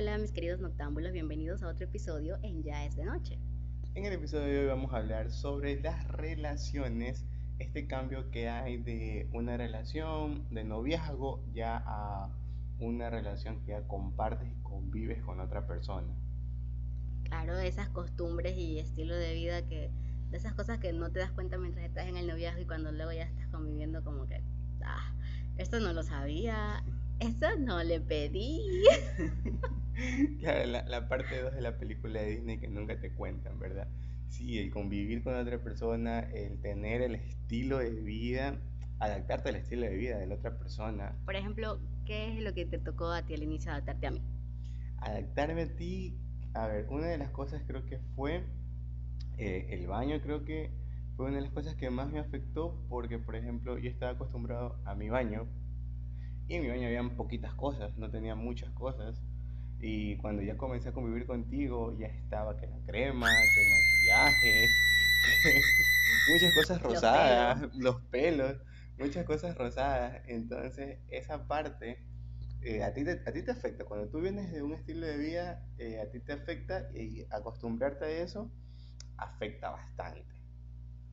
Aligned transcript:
hola 0.00 0.16
mis 0.16 0.32
queridos 0.32 0.60
noctámbulos, 0.60 1.12
bienvenidos 1.12 1.62
a 1.62 1.68
otro 1.68 1.84
episodio 1.84 2.38
en 2.42 2.62
Ya 2.62 2.86
es 2.86 2.96
de 2.96 3.04
noche. 3.04 3.38
En 3.94 4.06
el 4.06 4.14
episodio 4.14 4.46
de 4.46 4.60
hoy 4.60 4.66
vamos 4.66 4.94
a 4.94 4.96
hablar 4.96 5.30
sobre 5.30 5.78
las 5.78 6.08
relaciones, 6.08 7.26
este 7.58 7.86
cambio 7.86 8.30
que 8.30 8.48
hay 8.48 8.78
de 8.78 9.28
una 9.34 9.58
relación 9.58 10.42
de 10.48 10.64
noviazgo 10.64 11.44
ya 11.52 11.82
a 11.84 12.30
una 12.78 13.10
relación 13.10 13.60
que 13.60 13.72
ya 13.72 13.86
compartes 13.88 14.48
y 14.50 14.62
convives 14.62 15.22
con 15.22 15.38
otra 15.38 15.66
persona. 15.66 16.08
Claro, 17.24 17.58
esas 17.58 17.90
costumbres 17.90 18.56
y 18.56 18.78
estilo 18.78 19.14
de 19.14 19.34
vida 19.34 19.68
que, 19.68 19.90
de 20.30 20.36
esas 20.38 20.54
cosas 20.54 20.78
que 20.78 20.94
no 20.94 21.12
te 21.12 21.18
das 21.18 21.32
cuenta 21.32 21.58
mientras 21.58 21.84
estás 21.84 22.06
en 22.06 22.16
el 22.16 22.26
noviazgo 22.26 22.62
y 22.62 22.64
cuando 22.64 22.90
luego 22.90 23.12
ya 23.12 23.24
estás 23.24 23.48
conviviendo 23.48 24.02
como 24.02 24.26
que, 24.26 24.40
ah, 24.82 25.12
esto 25.58 25.78
no 25.78 25.92
lo 25.92 26.02
sabía, 26.02 26.82
eso 27.20 27.48
no 27.58 27.84
le 27.84 28.00
pedí. 28.00 28.62
claro, 30.40 30.66
la, 30.66 30.82
la 30.84 31.08
parte 31.08 31.40
2 31.40 31.54
de 31.54 31.60
la 31.60 31.76
película 31.78 32.20
de 32.20 32.36
Disney 32.36 32.58
que 32.58 32.68
nunca 32.68 32.98
te 33.00 33.12
cuentan, 33.12 33.58
¿verdad? 33.58 33.88
Sí, 34.28 34.58
el 34.58 34.70
convivir 34.70 35.22
con 35.22 35.34
otra 35.34 35.62
persona, 35.62 36.20
el 36.20 36.60
tener 36.60 37.02
el 37.02 37.16
estilo 37.16 37.78
de 37.78 37.90
vida, 37.90 38.58
adaptarte 39.00 39.48
al 39.48 39.56
estilo 39.56 39.82
de 39.82 39.96
vida 39.96 40.18
de 40.18 40.26
la 40.26 40.36
otra 40.36 40.56
persona. 40.56 41.16
Por 41.24 41.36
ejemplo, 41.36 41.78
¿qué 42.06 42.32
es 42.32 42.42
lo 42.42 42.54
que 42.54 42.64
te 42.64 42.78
tocó 42.78 43.10
a 43.10 43.22
ti 43.22 43.34
al 43.34 43.42
inicio 43.42 43.72
adaptarte 43.72 44.06
a 44.06 44.10
mí? 44.12 44.22
Adaptarme 44.98 45.62
a 45.62 45.76
ti, 45.76 46.16
a 46.54 46.66
ver, 46.66 46.86
una 46.90 47.06
de 47.06 47.18
las 47.18 47.30
cosas 47.30 47.62
creo 47.66 47.84
que 47.86 47.98
fue 48.14 48.44
eh, 49.38 49.66
el 49.70 49.86
baño, 49.86 50.20
creo 50.22 50.44
que 50.44 50.70
fue 51.16 51.26
una 51.26 51.36
de 51.36 51.42
las 51.42 51.52
cosas 51.52 51.74
que 51.74 51.90
más 51.90 52.10
me 52.10 52.20
afectó 52.20 52.78
porque, 52.88 53.18
por 53.18 53.36
ejemplo, 53.36 53.78
yo 53.78 53.90
estaba 53.90 54.12
acostumbrado 54.12 54.76
a 54.84 54.94
mi 54.94 55.08
baño, 55.08 55.46
y 56.48 56.54
en 56.54 56.62
mi 56.62 56.68
baño 56.68 56.86
habían 56.86 57.10
poquitas 57.10 57.54
cosas, 57.54 57.96
no 57.96 58.10
tenía 58.10 58.34
muchas 58.34 58.70
cosas. 58.70 59.22
Y 59.80 60.16
cuando 60.18 60.42
ya 60.42 60.56
comencé 60.56 60.90
a 60.90 60.92
convivir 60.92 61.26
contigo, 61.26 61.96
ya 61.98 62.06
estaba 62.06 62.56
que 62.56 62.66
la 62.66 62.78
crema, 62.86 63.26
que 63.26 63.62
el 63.62 63.68
maquillaje, 63.70 64.68
muchas 66.32 66.54
cosas 66.54 66.82
rosadas, 66.82 67.76
los 67.76 68.00
pelos. 68.02 68.56
muchas 68.98 69.24
cosas 69.24 69.56
rosadas. 69.56 70.22
Entonces, 70.26 70.98
esa 71.08 71.48
parte 71.48 72.04
eh, 72.62 72.82
a, 72.82 72.92
ti 72.92 73.04
te, 73.04 73.22
a 73.26 73.32
ti 73.32 73.42
te 73.42 73.50
afecta. 73.50 73.84
Cuando 73.84 74.08
tú 74.08 74.20
vienes 74.20 74.52
de 74.52 74.62
un 74.62 74.74
estilo 74.74 75.06
de 75.06 75.16
vida, 75.16 75.64
eh, 75.78 76.00
a 76.00 76.10
ti 76.10 76.20
te 76.20 76.32
afecta 76.32 76.90
y 76.94 77.24
acostumbrarte 77.30 78.04
a 78.04 78.10
eso 78.10 78.50
afecta 79.16 79.70
bastante. 79.70 80.24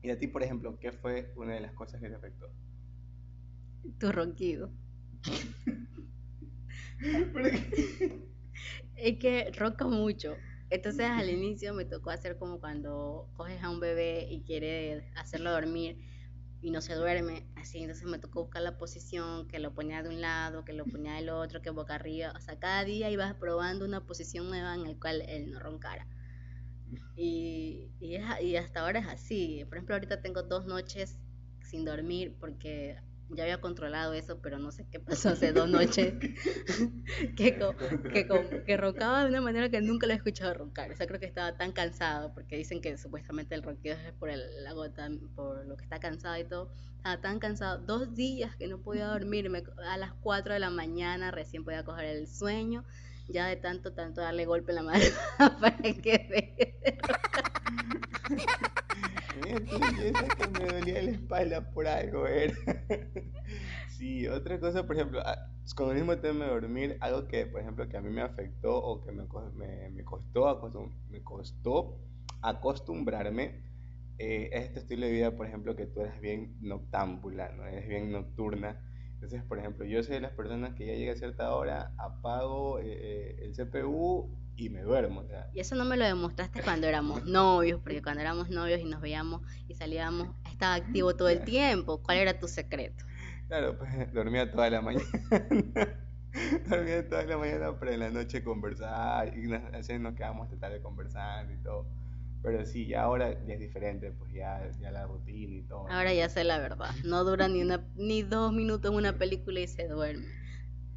Y 0.02 0.10
a 0.10 0.18
ti, 0.18 0.26
por 0.26 0.42
ejemplo, 0.42 0.78
¿qué 0.78 0.92
fue 0.92 1.32
una 1.36 1.54
de 1.54 1.60
las 1.60 1.72
cosas 1.72 2.00
que 2.00 2.08
te 2.08 2.14
afectó? 2.14 2.50
Tu 3.98 4.12
ronquido. 4.12 4.70
es 8.98 9.18
que 9.18 9.50
ronca 9.52 9.86
mucho. 9.86 10.36
Entonces 10.70 11.06
al 11.06 11.30
inicio 11.30 11.72
me 11.72 11.84
tocó 11.84 12.10
hacer 12.10 12.36
como 12.36 12.60
cuando 12.60 13.28
coges 13.34 13.62
a 13.62 13.70
un 13.70 13.80
bebé 13.80 14.28
y 14.30 14.42
quieres 14.42 15.04
hacerlo 15.16 15.50
dormir 15.50 15.98
y 16.60 16.70
no 16.70 16.80
se 16.80 16.94
duerme, 16.94 17.46
así, 17.54 17.78
entonces 17.78 18.04
me 18.06 18.18
tocó 18.18 18.42
buscar 18.42 18.62
la 18.62 18.78
posición, 18.78 19.46
que 19.46 19.60
lo 19.60 19.74
ponía 19.74 20.02
de 20.02 20.08
un 20.08 20.20
lado, 20.20 20.64
que 20.64 20.72
lo 20.72 20.84
ponía 20.86 21.14
del 21.14 21.28
otro, 21.28 21.62
que 21.62 21.70
boca 21.70 21.94
arriba, 21.94 22.32
o 22.36 22.40
sea, 22.40 22.58
cada 22.58 22.84
día 22.84 23.10
ibas 23.10 23.34
probando 23.34 23.84
una 23.84 24.04
posición 24.04 24.48
nueva 24.48 24.74
en 24.74 24.82
la 24.82 24.94
cual 24.98 25.22
él 25.28 25.52
no 25.52 25.60
roncara. 25.60 26.06
Y, 27.14 27.92
y, 28.00 28.16
y 28.42 28.56
hasta 28.56 28.80
ahora 28.80 28.98
es 29.00 29.06
así, 29.06 29.64
por 29.68 29.78
ejemplo, 29.78 29.94
ahorita 29.94 30.20
tengo 30.20 30.42
dos 30.42 30.66
noches 30.66 31.16
sin 31.62 31.84
dormir 31.84 32.34
porque 32.40 32.96
ya 33.30 33.44
había 33.44 33.60
controlado 33.60 34.14
eso, 34.14 34.38
pero 34.40 34.58
no 34.58 34.72
sé 34.72 34.86
qué 34.90 35.00
pasó 35.00 35.30
hace 35.30 35.52
dos 35.52 35.68
noches, 35.68 36.14
que, 37.36 37.58
que, 37.58 38.28
que, 38.66 38.76
roncaba 38.76 39.22
de 39.22 39.28
una 39.28 39.40
manera 39.40 39.68
que 39.68 39.80
nunca 39.80 40.06
lo 40.06 40.12
he 40.14 40.16
escuchado 40.16 40.54
roncar. 40.54 40.90
O 40.90 40.96
sea, 40.96 41.06
creo 41.06 41.20
que 41.20 41.26
estaba 41.26 41.56
tan 41.56 41.72
cansado, 41.72 42.32
porque 42.32 42.56
dicen 42.56 42.80
que 42.80 42.96
supuestamente 42.96 43.54
el 43.54 43.62
ronquido 43.62 43.96
es 43.96 44.12
por 44.14 44.30
el, 44.30 44.64
la 44.64 44.72
gota, 44.72 45.10
por 45.34 45.66
lo 45.66 45.76
que 45.76 45.84
está 45.84 46.00
cansado 46.00 46.38
y 46.38 46.44
todo. 46.44 46.70
Estaba 46.96 47.20
tan 47.20 47.38
cansado, 47.38 47.78
dos 47.78 48.14
días 48.14 48.56
que 48.56 48.66
no 48.66 48.78
podía 48.78 49.06
dormirme, 49.06 49.62
a 49.86 49.96
las 49.98 50.12
4 50.14 50.54
de 50.54 50.60
la 50.60 50.70
mañana 50.70 51.30
recién 51.30 51.64
podía 51.64 51.84
coger 51.84 52.06
el 52.06 52.26
sueño, 52.26 52.84
ya 53.28 53.46
de 53.46 53.56
tanto, 53.56 53.92
tanto 53.92 54.20
darle 54.22 54.46
golpe 54.46 54.72
en 54.72 54.76
la 54.76 54.82
madre 54.82 55.12
para 55.60 55.76
que 55.76 56.74
que 59.40 60.48
me 60.58 60.66
dolía 60.66 61.02
la 61.02 61.10
espalda 61.10 61.70
por 61.72 61.86
algo, 61.86 62.26
era. 62.26 62.54
Sí, 63.88 64.28
otra 64.28 64.60
cosa, 64.60 64.86
por 64.86 64.94
ejemplo, 64.94 65.20
ah, 65.24 65.50
con 65.74 65.90
el 65.90 65.96
mismo 65.96 66.16
tema 66.18 66.44
de 66.44 66.50
dormir, 66.52 66.96
algo 67.00 67.26
que, 67.26 67.46
por 67.46 67.60
ejemplo, 67.60 67.88
que 67.88 67.96
a 67.96 68.00
mí 68.00 68.10
me 68.10 68.22
afectó 68.22 68.76
o 68.76 69.02
que 69.02 69.10
me, 69.10 69.24
me, 69.56 69.90
me 69.90 70.04
costó, 70.04 70.70
me 71.10 71.22
costó 71.24 71.98
acostumbrarme 72.40 73.68
eh, 74.18 74.50
es 74.52 74.64
este 74.64 74.80
estilo 74.80 75.06
de 75.06 75.12
vida, 75.12 75.36
por 75.36 75.46
ejemplo, 75.46 75.76
que 75.76 75.86
tú 75.86 76.00
eres 76.00 76.20
bien 76.20 76.56
noctámbula, 76.60 77.52
¿no? 77.52 77.64
Eres 77.64 77.88
bien 77.88 78.10
nocturna. 78.10 78.80
Entonces, 79.14 79.42
por 79.44 79.58
ejemplo, 79.58 79.84
yo 79.84 80.02
soy 80.02 80.14
de 80.14 80.20
las 80.20 80.32
personas 80.32 80.74
que 80.74 80.86
ya 80.86 80.94
llega 80.94 81.12
a 81.12 81.16
cierta 81.16 81.54
hora, 81.54 81.94
apago 81.98 82.80
eh, 82.80 82.84
eh, 82.86 83.36
el 83.42 83.52
CPU 83.52 84.28
y 84.58 84.68
me 84.70 84.82
duermo. 84.82 85.24
Y 85.54 85.60
eso 85.60 85.76
no 85.76 85.84
me 85.84 85.96
lo 85.96 86.04
demostraste 86.04 86.62
cuando 86.62 86.88
éramos 86.88 87.24
novios, 87.24 87.80
porque 87.80 88.02
cuando 88.02 88.20
éramos 88.20 88.50
novios 88.50 88.80
y 88.80 88.84
nos 88.84 89.00
veíamos 89.00 89.40
y 89.68 89.74
salíamos, 89.74 90.28
estaba 90.50 90.74
activo 90.74 91.14
todo 91.14 91.28
el 91.28 91.44
tiempo. 91.44 92.02
¿Cuál 92.02 92.18
era 92.18 92.38
tu 92.38 92.48
secreto? 92.48 93.04
Claro, 93.46 93.78
pues 93.78 93.90
dormía 94.12 94.50
toda 94.50 94.68
la 94.68 94.80
mañana. 94.80 95.06
dormía 96.68 97.08
toda 97.08 97.24
la 97.24 97.38
mañana, 97.38 97.78
pero 97.78 97.92
en 97.92 98.00
la 98.00 98.10
noche 98.10 98.42
conversar 98.42 99.32
y 99.38 99.52
así 99.54 99.96
nos 99.98 100.14
quedamos 100.14 100.46
hasta 100.46 100.58
tarde 100.58 100.82
conversando 100.82 101.52
y 101.52 101.58
todo. 101.58 101.86
Pero 102.42 102.64
sí, 102.64 102.86
ya 102.86 103.02
ahora 103.02 103.32
ya 103.46 103.54
es 103.54 103.60
diferente, 103.60 104.12
pues 104.12 104.32
ya, 104.32 104.70
ya 104.80 104.90
la 104.90 105.06
rutina 105.06 105.56
y 105.56 105.62
todo. 105.62 105.88
Ahora 105.88 106.12
ya 106.12 106.28
sé 106.28 106.42
la 106.42 106.58
verdad. 106.58 106.90
No 107.04 107.22
dura 107.22 107.48
ni 107.48 107.62
una 107.62 107.84
ni 107.96 108.22
dos 108.22 108.52
minutos 108.52 108.92
una 108.92 109.18
película 109.18 109.60
y 109.60 109.68
se 109.68 109.86
duerme. 109.86 110.26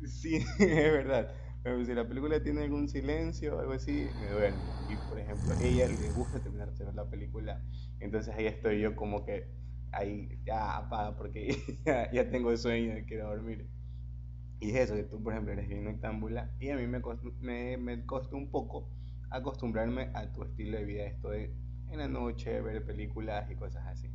Sí, 0.06 0.38
es 0.60 0.92
verdad. 0.92 1.32
Si 1.64 1.94
la 1.94 2.08
película 2.08 2.42
tiene 2.42 2.64
algún 2.64 2.90
silencio 2.90 3.56
o 3.56 3.60
algo 3.60 3.74
así, 3.74 4.12
me 4.18 4.30
duermo. 4.30 4.76
Y 4.88 4.98
por 4.98 5.20
ejemplo, 5.20 5.54
a 5.54 5.62
ella 5.62 5.88
le 5.88 6.12
gusta 6.12 6.42
terminar 6.42 6.74
de 6.74 6.86
ver 6.86 6.96
la 6.96 7.10
película, 7.10 7.62
entonces 8.00 8.34
ahí 8.36 8.48
estoy 8.48 8.82
yo 8.82 8.96
como 8.96 9.26
que 9.26 9.48
ahí 9.92 10.40
ya 10.46 10.78
apaga 10.78 11.16
porque 11.18 11.56
ya, 12.14 12.30
tengo 12.32 12.56
sueño 12.58 12.96
quiero 13.08 13.28
dormir. 13.30 13.68
Y 14.60 14.72
es 14.72 14.76
eso, 14.78 14.96
que 14.96 15.04
tú 15.04 15.22
por 15.24 15.34
ejemplo 15.34 15.54
eres 15.54 15.68
bien 15.68 15.86
noctámbula 15.86 16.52
y 16.60 16.70
a 16.70 16.78
mí 16.78 16.88
me 16.88 17.02
costó, 17.02 17.32
me, 17.42 17.78
me 17.78 18.06
costó 18.06 18.38
un 18.38 18.52
poco 18.52 18.90
acostumbrarme 19.30 20.12
a 20.14 20.32
tu 20.34 20.44
estilo 20.44 20.78
de 20.78 20.86
vida, 20.86 21.06
esto 21.06 21.30
de 21.30 21.54
en 21.92 22.00
la 22.00 22.08
noche 22.08 22.62
ver 22.62 22.86
películas 22.86 23.50
y 23.52 23.56
cosas 23.56 23.86
así. 23.88 24.11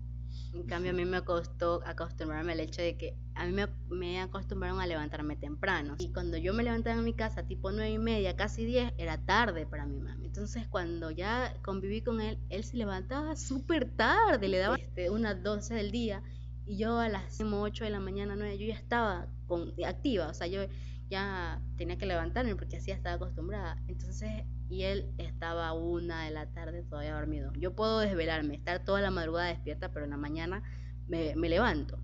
En 0.56 0.62
cambio, 0.62 0.92
a 0.92 0.94
mí 0.94 1.04
me 1.04 1.20
costó 1.22 1.82
acostumbrarme 1.84 2.52
al 2.52 2.60
hecho 2.60 2.80
de 2.80 2.96
que 2.96 3.14
a 3.34 3.44
mí 3.46 3.54
me, 3.90 4.20
acostumbraron 4.22 4.80
a 4.80 4.86
levantarme 4.86 5.36
temprano. 5.36 5.96
Y 5.98 6.12
cuando 6.14 6.38
yo 6.38 6.54
me 6.54 6.62
levantaba 6.62 6.96
en 6.96 7.04
mi 7.04 7.12
casa, 7.12 7.46
tipo 7.46 7.70
nueve 7.72 7.90
y 7.90 7.98
media, 7.98 8.36
casi 8.36 8.64
diez, 8.64 8.90
era 8.96 9.18
tarde 9.18 9.66
para 9.66 9.84
mi 9.84 10.00
mami. 10.00 10.24
Entonces, 10.26 10.66
cuando 10.66 11.10
ya 11.10 11.54
conviví 11.62 12.00
con 12.00 12.22
él, 12.22 12.38
él 12.48 12.64
se 12.64 12.78
levantaba 12.78 13.36
súper 13.36 13.94
tarde, 13.96 14.48
le 14.48 14.58
daba 14.58 14.76
este, 14.76 15.10
unas 15.10 15.42
12 15.42 15.74
del 15.74 15.90
día. 15.90 16.22
Y 16.64 16.78
yo 16.78 16.98
a 16.98 17.10
las 17.10 17.38
8 17.38 17.84
de 17.84 17.90
la 17.90 18.00
mañana, 18.00 18.34
9, 18.34 18.56
yo 18.56 18.66
ya 18.66 18.74
estaba 18.74 19.28
con, 19.46 19.74
activa. 19.86 20.28
O 20.28 20.34
sea, 20.34 20.46
yo 20.46 20.62
ya 21.10 21.60
tenía 21.76 21.98
que 21.98 22.06
levantarme 22.06 22.56
porque 22.56 22.78
así 22.78 22.92
estaba 22.92 23.16
acostumbrada. 23.16 23.76
Entonces, 23.88 24.30
y 24.68 24.82
él 24.82 25.12
estaba 25.18 25.68
a 25.68 25.72
una 25.72 26.24
de 26.24 26.30
la 26.30 26.46
tarde 26.52 26.82
todavía 26.82 27.14
dormido. 27.14 27.52
Yo 27.54 27.74
puedo 27.74 28.00
desvelarme, 28.00 28.54
estar 28.54 28.84
toda 28.84 29.00
la 29.00 29.10
madrugada 29.10 29.48
despierta, 29.48 29.92
pero 29.92 30.04
en 30.04 30.10
la 30.10 30.16
mañana 30.16 30.62
me, 31.06 31.34
levanto. 31.36 31.98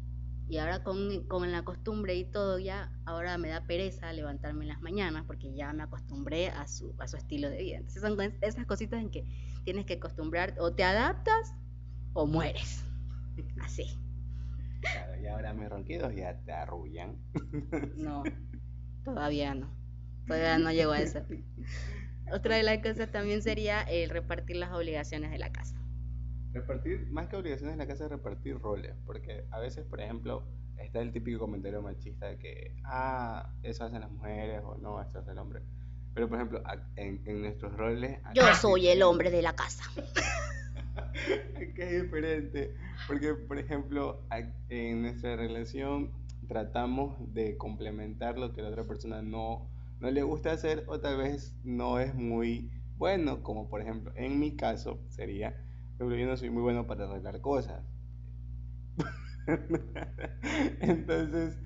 Y 0.49 0.59
ahora 0.59 0.83
con, 0.85 1.27
con, 1.29 1.51
la 1.51 1.65
costumbre 1.65 2.15
y 2.15 2.25
todo 2.25 2.59
ya, 2.59 2.93
ahora 3.05 3.39
me 3.39 3.49
da 3.49 3.67
pereza 3.67 4.13
levantarme 4.13 4.65
en 4.65 4.69
las 4.69 4.81
mañanas 4.81 5.25
porque 5.27 5.55
ya 5.55 5.73
me 5.73 5.83
acostumbré 5.83 6.49
a 6.49 6.67
su, 6.69 6.95
a 6.99 7.09
su 7.09 7.17
estilo 7.17 7.49
de 7.49 7.59
vida. 7.59 7.77
Entonces 7.79 8.03
son 8.03 8.19
esas 8.41 8.67
cositas 8.67 9.01
en 9.01 9.11
que 9.11 9.25
tienes 9.65 9.87
que 9.87 9.95
acostumbrar, 9.95 10.55
o 10.59 10.73
te 10.73 10.85
adaptas 10.85 11.55
o 12.13 12.27
mueres. 12.27 12.85
Así. 13.63 13.99
Claro, 14.81 15.21
y 15.21 15.27
ahora 15.27 15.55
mis 15.55 15.69
ronquidos 15.69 16.15
ya 16.15 16.37
te 16.45 16.53
arrullan. 16.53 17.17
No, 17.97 18.25
todavía 19.05 19.55
no. 19.55 19.71
Todavía 20.27 20.59
no 20.59 20.73
llego 20.73 20.93
a 20.93 21.01
eso. 21.01 21.25
Otra 22.33 22.57
de 22.57 22.63
las 22.63 22.79
cosas 22.79 23.11
también 23.11 23.43
sería 23.43 23.83
el 23.83 24.09
repartir 24.09 24.57
las 24.57 24.73
obligaciones 24.73 25.31
de 25.31 25.39
la 25.39 25.53
casa. 25.53 25.77
Repartir, 26.55 27.07
más 27.11 27.29
que 27.29 27.37
obligaciones 27.37 27.77
de 27.77 27.85
la 27.85 27.87
casa, 27.87 28.09
repartir 28.09 28.59
roles. 28.59 28.95
Porque 29.05 29.45
a 29.51 29.59
veces, 29.59 29.85
por 29.85 30.01
ejemplo, 30.01 30.43
está 30.79 31.01
el 31.01 31.13
típico 31.13 31.39
comentario 31.41 31.83
machista 31.83 32.29
de 32.29 32.39
que, 32.39 32.75
ah, 32.85 33.53
eso 33.63 33.85
hacen 33.85 34.01
las 34.01 34.11
mujeres 34.11 34.63
o 34.65 34.79
no, 34.79 35.03
eso 35.03 35.19
hace 35.19 35.31
el 35.31 35.39
hombre. 35.39 35.61
Pero, 36.15 36.29
por 36.29 36.39
ejemplo, 36.39 36.63
en, 36.97 37.43
nuestros 37.43 37.77
roles... 37.77 38.19
Yo 38.35 38.55
soy 38.55 38.89
el 38.89 39.03
hombre 39.03 39.31
de 39.31 39.43
la 39.43 39.55
casa. 39.55 39.85
que 41.75 41.83
es 41.83 42.03
diferente. 42.03 42.75
Porque, 43.07 43.35
por 43.35 43.59
ejemplo, 43.59 44.23
en 44.71 45.03
nuestra 45.03 45.37
relación 45.37 46.11
tratamos 46.49 47.15
de 47.35 47.59
complementar 47.59 48.39
lo 48.39 48.55
que 48.55 48.63
la 48.63 48.69
otra 48.69 48.85
persona 48.85 49.21
no 49.21 49.71
no 50.03 50.11
le 50.11 50.25
gusta 50.25 50.51
hacer 50.51 50.85
o 50.89 50.99
tal 50.99 51.17
vez 51.17 51.57
no 51.63 52.01
es 52.01 52.13
muy 52.13 52.73
bueno, 52.97 53.45
como 53.45 53.69
por 53.69 53.81
ejemplo 53.81 54.13
en 54.17 54.41
mi 54.41 54.57
caso 54.57 55.01
sería, 55.09 55.55
yo 56.01 56.07
no 56.07 56.37
soy 56.37 56.51
muy 56.51 56.63
bueno 56.63 56.89
para 56.89 57.05
arreglar 57.05 57.41
cosas. 57.41 57.85
Entonces, 60.81 61.57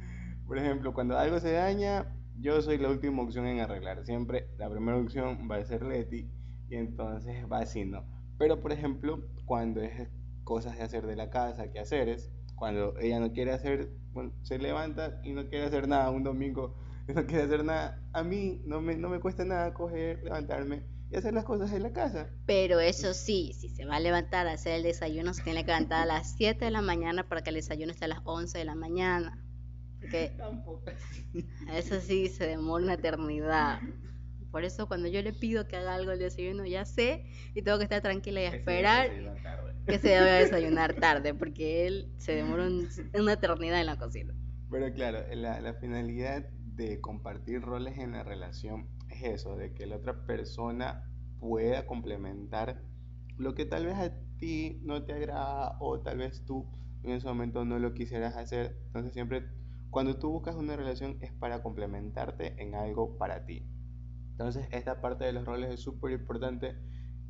por 0.46 0.58
ejemplo, 0.58 0.92
cuando 0.92 1.16
algo 1.16 1.40
se 1.40 1.52
daña, 1.52 2.14
yo 2.38 2.60
soy 2.60 2.76
la 2.76 2.90
última 2.90 3.22
opción 3.22 3.46
en 3.46 3.60
arreglar. 3.60 4.04
Siempre 4.04 4.50
la 4.58 4.68
primera 4.68 4.98
opción 4.98 5.48
va 5.50 5.56
a 5.56 5.64
ser 5.64 5.82
Leti 5.82 6.30
y 6.68 6.74
entonces 6.74 7.50
va 7.50 7.60
así, 7.60 7.86
¿no? 7.86 8.04
Pero 8.36 8.60
por 8.60 8.70
ejemplo, 8.70 9.26
cuando 9.46 9.80
es 9.80 10.10
cosas 10.44 10.76
de 10.76 10.82
hacer 10.82 11.06
de 11.06 11.16
la 11.16 11.30
casa, 11.30 11.70
que 11.70 11.78
haceres, 11.78 12.30
cuando 12.54 12.98
ella 12.98 13.18
no 13.18 13.32
quiere 13.32 13.52
hacer, 13.52 13.96
bueno, 14.12 14.32
se 14.42 14.58
levanta 14.58 15.22
y 15.24 15.32
no 15.32 15.48
quiere 15.48 15.64
hacer 15.64 15.88
nada 15.88 16.10
un 16.10 16.22
domingo, 16.22 16.74
no 17.14 17.26
quiere 17.26 17.44
hacer 17.44 17.64
nada, 17.64 18.00
a 18.12 18.22
mí 18.22 18.60
no 18.64 18.80
me, 18.80 18.96
no 18.96 19.08
me 19.08 19.20
cuesta 19.20 19.44
nada 19.44 19.72
coger, 19.74 20.22
levantarme 20.24 20.82
y 21.10 21.16
hacer 21.16 21.34
las 21.34 21.44
cosas 21.44 21.72
en 21.72 21.82
la 21.84 21.92
casa. 21.92 22.28
Pero 22.46 22.80
eso 22.80 23.14
sí, 23.14 23.52
si 23.58 23.68
se 23.68 23.84
va 23.84 23.96
a 23.96 24.00
levantar 24.00 24.46
a 24.46 24.52
hacer 24.52 24.74
el 24.74 24.82
desayuno, 24.82 25.32
se 25.34 25.42
tiene 25.42 25.62
que 25.64 25.68
levantar 25.72 26.02
a 26.02 26.06
las 26.06 26.32
7 26.36 26.64
de 26.66 26.70
la 26.70 26.82
mañana 26.82 27.28
para 27.28 27.42
que 27.42 27.50
el 27.50 27.56
desayuno 27.56 27.92
esté 27.92 28.06
a 28.06 28.08
las 28.08 28.20
11 28.24 28.58
de 28.58 28.64
la 28.64 28.74
mañana. 28.74 29.38
Porque 30.00 30.32
Tampoco 30.38 30.82
eso 31.74 32.00
sí 32.00 32.28
se 32.28 32.46
demora 32.46 32.84
una 32.84 32.94
eternidad. 32.94 33.80
Por 34.50 34.64
eso 34.64 34.86
cuando 34.88 35.08
yo 35.08 35.20
le 35.22 35.32
pido 35.32 35.66
que 35.68 35.76
haga 35.76 35.94
algo 35.94 36.12
el 36.12 36.18
desayuno, 36.18 36.64
ya 36.64 36.84
sé 36.84 37.26
y 37.54 37.62
tengo 37.62 37.78
que 37.78 37.84
estar 37.84 38.00
tranquila 38.00 38.42
y 38.42 38.44
esperar 38.46 39.10
que 39.86 39.98
se 39.98 40.08
debe 40.08 40.30
desayunar 40.30 40.94
tarde, 40.94 41.34
porque 41.34 41.86
él 41.86 42.12
se 42.18 42.32
demora 42.32 42.64
un- 42.66 42.88
una 43.14 43.34
eternidad 43.34 43.80
en 43.80 43.86
la 43.86 43.96
cocina. 43.96 44.34
Pero 44.70 44.92
claro, 44.94 45.18
la, 45.34 45.60
la 45.60 45.74
finalidad 45.74 46.44
de 46.76 47.00
compartir 47.00 47.62
roles 47.62 47.98
en 47.98 48.12
la 48.12 48.22
relación 48.22 48.86
es 49.08 49.22
eso, 49.22 49.56
de 49.56 49.72
que 49.72 49.86
la 49.86 49.96
otra 49.96 50.26
persona 50.26 51.10
pueda 51.40 51.86
complementar 51.86 52.82
lo 53.36 53.54
que 53.54 53.64
tal 53.64 53.86
vez 53.86 53.96
a 53.96 54.12
ti 54.38 54.80
no 54.82 55.04
te 55.04 55.12
agrada 55.12 55.76
o 55.80 56.00
tal 56.00 56.18
vez 56.18 56.44
tú 56.44 56.66
en 57.02 57.12
ese 57.12 57.26
momento 57.26 57.64
no 57.64 57.78
lo 57.78 57.94
quisieras 57.94 58.36
hacer. 58.36 58.78
Entonces 58.86 59.12
siempre 59.12 59.44
cuando 59.90 60.18
tú 60.18 60.30
buscas 60.30 60.56
una 60.56 60.76
relación 60.76 61.18
es 61.20 61.32
para 61.32 61.62
complementarte 61.62 62.60
en 62.62 62.74
algo 62.74 63.16
para 63.16 63.46
ti. 63.46 63.66
Entonces 64.32 64.68
esta 64.70 65.00
parte 65.00 65.24
de 65.24 65.32
los 65.32 65.44
roles 65.44 65.70
es 65.70 65.80
súper 65.80 66.12
importante 66.12 66.76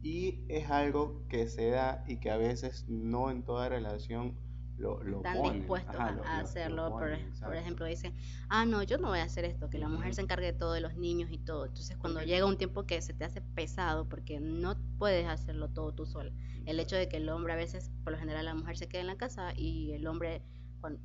y 0.02 0.44
es 0.48 0.70
algo 0.70 1.26
que 1.28 1.46
se 1.46 1.70
da 1.70 2.04
y 2.06 2.18
que 2.18 2.30
a 2.30 2.36
veces 2.36 2.86
no 2.88 3.30
en 3.30 3.44
toda 3.44 3.68
relación 3.68 4.36
lo, 4.78 5.02
lo 5.02 5.16
Están 5.18 5.38
ponen. 5.38 5.58
dispuestos 5.60 5.94
Ajá, 5.94 6.08
a, 6.08 6.12
lo- 6.12 6.22
a 6.24 6.28
lo- 6.34 6.38
lo 6.40 6.44
hacerlo. 6.44 6.88
por, 6.90 7.00
ponen, 7.10 7.32
por 7.40 7.56
ejemplo, 7.56 7.86
dicen, 7.86 8.14
ah, 8.48 8.64
no, 8.66 8.82
yo 8.82 8.98
no 8.98 9.08
voy 9.08 9.20
a 9.20 9.24
hacer 9.24 9.44
esto, 9.44 9.70
que 9.70 9.78
la 9.78 9.88
mujer 9.88 10.14
se 10.14 10.20
encargue 10.22 10.46
de 10.46 10.52
todo, 10.52 10.72
de 10.72 10.80
los 10.80 10.96
niños 10.96 11.30
y 11.32 11.38
todo. 11.38 11.64
Entonces, 11.66 11.96
cuando 11.96 12.22
llega 12.22 12.44
un 12.46 12.58
tiempo 12.58 12.84
que 12.84 13.00
se 13.00 13.14
te 13.14 13.24
hace 13.24 13.40
pesado, 13.40 14.08
porque 14.08 14.38
no 14.40 14.76
puedes 14.98 15.26
hacerlo 15.26 15.68
todo 15.70 15.92
tú 15.92 16.04
sola. 16.06 16.30
El 16.66 16.78
hecho 16.80 16.96
de 16.96 17.08
que 17.08 17.16
el 17.18 17.28
hombre 17.28 17.52
a 17.52 17.56
veces, 17.56 17.90
por 18.04 18.12
lo 18.12 18.18
general, 18.18 18.44
la 18.44 18.54
mujer 18.54 18.76
se 18.76 18.88
queda 18.88 19.00
en 19.00 19.06
la 19.06 19.16
casa 19.16 19.52
y 19.56 19.92
el 19.92 20.06
hombre, 20.06 20.42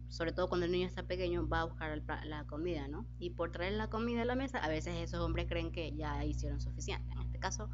sobre 0.10 0.32
todo 0.32 0.48
cuando 0.50 0.66
el 0.66 0.72
niño 0.72 0.86
está 0.88 1.04
pequeño, 1.04 1.48
va 1.48 1.62
a 1.62 1.66
buscar 1.66 1.92
el 1.92 2.04
la 2.26 2.46
comida, 2.46 2.88
¿no? 2.88 3.06
Y 3.20 3.32
por 3.32 3.52
traer 3.52 3.74
la 3.74 3.88
comida 3.90 4.24
a 4.24 4.26
la 4.26 4.36
mesa, 4.36 4.58
a 4.60 4.68
veces 4.68 4.96
esos 4.96 5.20
hombres 5.22 5.48
creen 5.48 5.72
que 5.72 5.96
ya 5.96 6.24
hicieron 6.26 6.60
suficiente. 6.60 7.12
En 7.14 7.22
este 7.22 7.40
caso, 7.40 7.70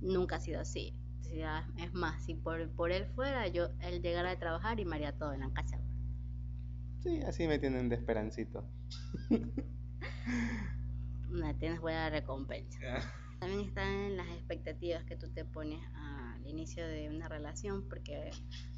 nunca 0.00 0.36
ha 0.36 0.40
sido 0.40 0.60
así. 0.60 0.94
Es 1.76 1.92
más, 1.94 2.22
si 2.24 2.34
por, 2.34 2.68
por 2.70 2.90
él 2.92 3.06
fuera, 3.14 3.46
yo, 3.48 3.68
él 3.80 4.02
llegara 4.02 4.32
a 4.32 4.38
trabajar 4.38 4.80
y 4.80 4.84
me 4.84 4.96
haría 4.96 5.16
todo 5.16 5.32
en 5.32 5.40
la 5.40 5.50
casa. 5.52 5.78
Sí, 7.00 7.20
así 7.22 7.46
me 7.46 7.58
tienen 7.58 7.88
de 7.88 7.96
esperancito. 7.96 8.64
Me 11.30 11.54
tienes 11.54 11.80
buena 11.80 12.10
recompensa. 12.10 12.78
También 13.38 13.60
están 13.60 14.16
las 14.16 14.28
expectativas 14.30 15.04
que 15.04 15.16
tú 15.16 15.28
te 15.30 15.44
pones 15.44 15.80
al 15.94 16.44
inicio 16.46 16.86
de 16.86 17.08
una 17.08 17.28
relación, 17.28 17.88
porque 17.88 18.30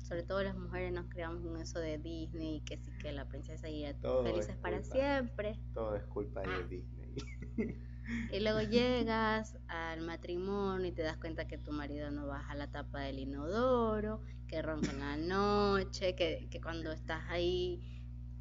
sobre 0.02 0.22
todo 0.22 0.42
las 0.42 0.56
mujeres 0.56 0.92
nos 0.92 1.06
creamos 1.06 1.42
con 1.42 1.58
eso 1.60 1.78
de 1.78 1.98
Disney, 1.98 2.60
que 2.60 2.76
sí 2.76 2.92
que 3.00 3.10
la 3.12 3.26
princesa 3.26 3.68
y 3.70 3.84
Todo 4.02 4.22
felices 4.22 4.50
es 4.50 4.56
para 4.58 4.82
siempre. 4.82 5.58
Todo 5.72 5.96
es 5.96 6.04
culpa 6.04 6.42
Ah. 6.44 6.58
de 6.58 6.68
Disney. 6.68 7.14
Y 8.32 8.40
luego 8.40 8.60
llegas 8.62 9.56
al 9.68 10.00
matrimonio 10.00 10.86
y 10.86 10.92
te 10.92 11.02
das 11.02 11.16
cuenta 11.16 11.46
que 11.46 11.58
tu 11.58 11.72
marido 11.72 12.10
no 12.10 12.26
baja 12.26 12.54
la 12.54 12.70
tapa 12.70 13.00
del 13.00 13.18
inodoro, 13.18 14.22
que 14.48 14.62
ronca 14.62 14.90
en 14.90 15.00
la 15.00 15.16
noche, 15.16 16.14
que, 16.14 16.48
que 16.50 16.60
cuando 16.60 16.92
estás 16.92 17.22
ahí 17.28 17.92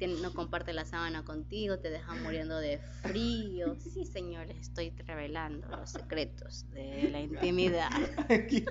no 0.06 0.32
comparte 0.34 0.72
la 0.72 0.84
sábana 0.84 1.24
contigo, 1.24 1.78
te 1.78 1.90
deja 1.90 2.14
muriendo 2.14 2.58
de 2.58 2.78
frío. 3.02 3.76
Sí, 3.78 4.04
señores, 4.04 4.56
estoy 4.58 4.90
revelando 4.90 5.68
los 5.68 5.90
secretos 5.90 6.68
de 6.70 7.08
la 7.10 7.20
intimidad. 7.20 7.90
Aquí, 8.28 8.64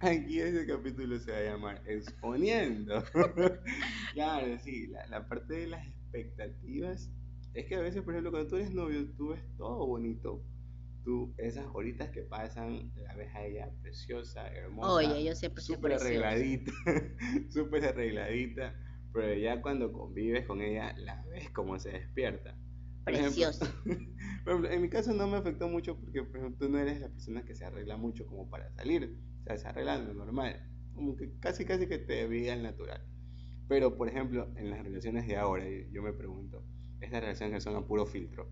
aquí 0.00 0.40
ese 0.40 0.66
capítulo 0.66 1.18
se 1.18 1.32
va 1.32 1.38
a 1.38 1.42
llamar 1.42 1.82
Exponiendo. 1.86 3.02
Claro, 4.14 4.58
sí, 4.58 4.88
la, 4.88 5.06
la 5.06 5.26
parte 5.26 5.54
de 5.54 5.66
las 5.68 5.86
expectativas 5.86 7.10
es 7.54 7.66
que 7.66 7.74
a 7.74 7.80
veces, 7.80 8.02
por 8.02 8.14
ejemplo, 8.14 8.30
cuando 8.30 8.48
tú 8.48 8.56
eres 8.56 8.72
novio, 8.72 9.06
tú 9.16 9.28
ves 9.28 9.42
todo 9.56 9.86
bonito. 9.86 10.42
Tú, 11.04 11.34
esas 11.36 11.66
horitas 11.72 12.10
que 12.10 12.22
pasan, 12.22 12.92
la 12.96 13.14
ves 13.16 13.34
a 13.34 13.44
ella 13.44 13.70
preciosa, 13.82 14.46
hermosa. 14.48 14.92
Oye, 14.92 15.24
yo 15.24 15.34
siempre 15.34 15.60
súper 15.60 15.94
arregladita, 15.94 16.72
súper 17.50 17.84
arregladita, 17.86 18.74
pero 19.12 19.34
ya 19.34 19.60
cuando 19.60 19.92
convives 19.92 20.46
con 20.46 20.62
ella, 20.62 20.94
la 20.98 21.24
ves 21.26 21.50
como 21.50 21.78
se 21.80 21.90
despierta. 21.90 22.56
Preciosa. 23.04 23.66
en 24.46 24.80
mi 24.82 24.88
caso 24.88 25.12
no 25.12 25.26
me 25.26 25.38
afectó 25.38 25.68
mucho 25.68 25.98
porque, 25.98 26.22
por 26.22 26.36
ejemplo, 26.36 26.66
tú 26.66 26.72
no 26.72 26.78
eres 26.78 27.00
la 27.00 27.08
persona 27.08 27.44
que 27.44 27.56
se 27.56 27.64
arregla 27.64 27.96
mucho 27.96 28.24
como 28.26 28.48
para 28.48 28.70
salir, 28.70 29.18
o 29.40 29.44
sea, 29.44 29.58
se 29.58 29.66
arregla 29.66 29.98
lo 29.98 30.14
normal, 30.14 30.64
como 30.94 31.16
que 31.16 31.36
casi 31.40 31.64
casi 31.64 31.88
que 31.88 31.98
te 31.98 32.28
veía 32.28 32.52
al 32.52 32.62
natural. 32.62 33.04
Pero, 33.68 33.96
por 33.96 34.08
ejemplo, 34.08 34.52
en 34.56 34.70
las 34.70 34.84
relaciones 34.84 35.26
de 35.26 35.36
ahora, 35.36 35.64
yo 35.90 36.02
me 36.02 36.12
pregunto, 36.12 36.64
estas 37.02 37.20
relaciones 37.20 37.54
que 37.54 37.60
son 37.60 37.76
a 37.76 37.86
puro 37.86 38.06
filtro, 38.06 38.48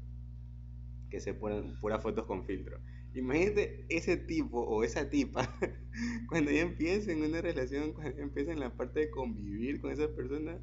que 1.08 1.20
se 1.20 1.34
ponen 1.34 1.78
puras 1.80 2.02
fotos 2.02 2.26
con 2.26 2.44
filtro. 2.44 2.80
Imagínate 3.14 3.86
ese 3.88 4.16
tipo 4.16 4.60
o 4.60 4.84
esa 4.84 5.10
tipa 5.10 5.58
cuando 6.28 6.50
ya 6.52 6.60
empieza 6.60 7.10
en 7.10 7.22
una 7.22 7.40
relación, 7.40 7.92
cuando 7.92 8.16
ya 8.16 8.22
empieza 8.22 8.52
en 8.52 8.60
la 8.60 8.76
parte 8.76 9.00
de 9.00 9.10
convivir 9.10 9.80
con 9.80 9.90
esa 9.90 10.14
persona, 10.14 10.60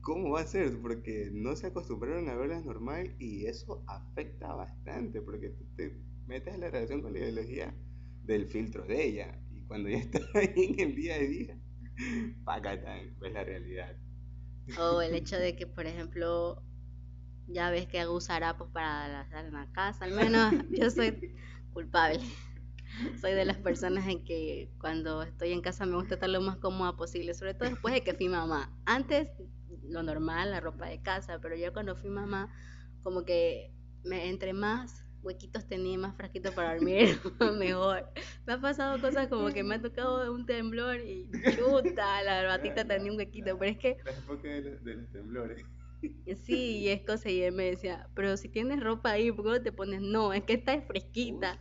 ¿cómo 0.00 0.30
va 0.30 0.40
a 0.40 0.46
ser? 0.46 0.80
Porque 0.80 1.30
no 1.32 1.56
se 1.56 1.66
acostumbraron 1.66 2.28
a 2.28 2.36
verlas 2.36 2.64
normal 2.64 3.14
y 3.18 3.46
eso 3.46 3.84
afecta 3.86 4.54
bastante 4.54 5.20
porque 5.20 5.50
te 5.76 5.98
metes 6.26 6.54
en 6.54 6.60
la 6.60 6.70
relación 6.70 7.02
con 7.02 7.12
la 7.12 7.18
ideología 7.18 7.74
del 8.22 8.46
filtro 8.46 8.84
de 8.86 9.04
ella 9.04 9.38
y 9.50 9.62
cuando 9.64 9.90
ya 9.90 9.98
estás 9.98 10.22
ahí 10.34 10.74
en 10.78 10.80
el 10.80 10.94
día 10.94 11.16
a 11.16 11.18
día, 11.18 11.58
pacatán, 12.44 13.14
ves 13.20 13.32
la 13.32 13.44
realidad. 13.44 13.96
O 14.78 15.02
el 15.02 15.14
hecho 15.14 15.36
de 15.36 15.56
que, 15.56 15.66
por 15.66 15.86
ejemplo, 15.86 16.63
ya 17.48 17.70
ves 17.70 17.86
que 17.86 18.00
hago 18.00 18.18
harapos 18.28 18.68
para 18.70 19.22
estar 19.22 19.44
en 19.44 19.52
la 19.52 19.70
casa, 19.72 20.04
al 20.04 20.12
menos 20.12 20.52
yo 20.70 20.90
soy 20.90 21.34
culpable. 21.72 22.20
Soy 23.20 23.32
de 23.32 23.44
las 23.44 23.56
personas 23.56 24.06
en 24.06 24.24
que 24.24 24.70
cuando 24.78 25.24
estoy 25.24 25.50
en 25.50 25.62
casa 25.62 25.84
me 25.84 25.96
gusta 25.96 26.14
estar 26.14 26.30
lo 26.30 26.40
más 26.40 26.58
cómoda 26.58 26.96
posible, 26.96 27.34
sobre 27.34 27.52
todo 27.54 27.68
después 27.68 27.92
de 27.92 28.02
que 28.02 28.14
fui 28.14 28.28
mamá. 28.28 28.70
Antes, 28.86 29.28
lo 29.82 30.04
normal, 30.04 30.52
la 30.52 30.60
ropa 30.60 30.86
de 30.86 31.02
casa, 31.02 31.40
pero 31.40 31.56
yo 31.56 31.72
cuando 31.72 31.96
fui 31.96 32.08
mamá, 32.08 32.54
como 33.02 33.24
que 33.24 33.72
me, 34.04 34.28
entre 34.28 34.52
más 34.52 35.04
huequitos 35.24 35.66
tenía, 35.66 35.98
más 35.98 36.14
frasquito 36.14 36.52
para 36.52 36.74
dormir, 36.74 37.18
mejor. 37.58 38.06
Me 38.46 38.52
ha 38.52 38.60
pasado 38.60 39.00
cosas 39.00 39.26
como 39.28 39.48
que 39.48 39.64
me 39.64 39.76
ha 39.76 39.82
tocado 39.82 40.32
un 40.32 40.46
temblor 40.46 41.00
y 41.00 41.28
chuta, 41.56 42.22
la 42.22 42.44
batita 42.44 42.84
tenía 42.84 43.10
un 43.10 43.18
huequito, 43.18 43.58
pero 43.58 43.72
es 43.72 43.78
que 43.78 43.96
La 44.04 44.12
época 44.12 44.48
de 44.48 44.60
los, 44.60 44.84
de 44.84 44.94
los 44.94 45.10
temblores. 45.10 45.64
Sí, 46.42 46.78
y 46.78 46.88
es 46.88 47.02
cosa, 47.02 47.30
y 47.30 47.42
él 47.42 47.52
me 47.52 47.64
decía, 47.64 48.08
pero 48.14 48.36
si 48.36 48.48
tienes 48.48 48.82
ropa 48.82 49.10
ahí, 49.10 49.30
¿por 49.30 49.44
qué 49.44 49.50
no 49.50 49.62
te 49.62 49.72
pones? 49.72 50.00
No, 50.00 50.32
es 50.32 50.42
que 50.44 50.54
está 50.54 50.80
fresquita. 50.82 51.58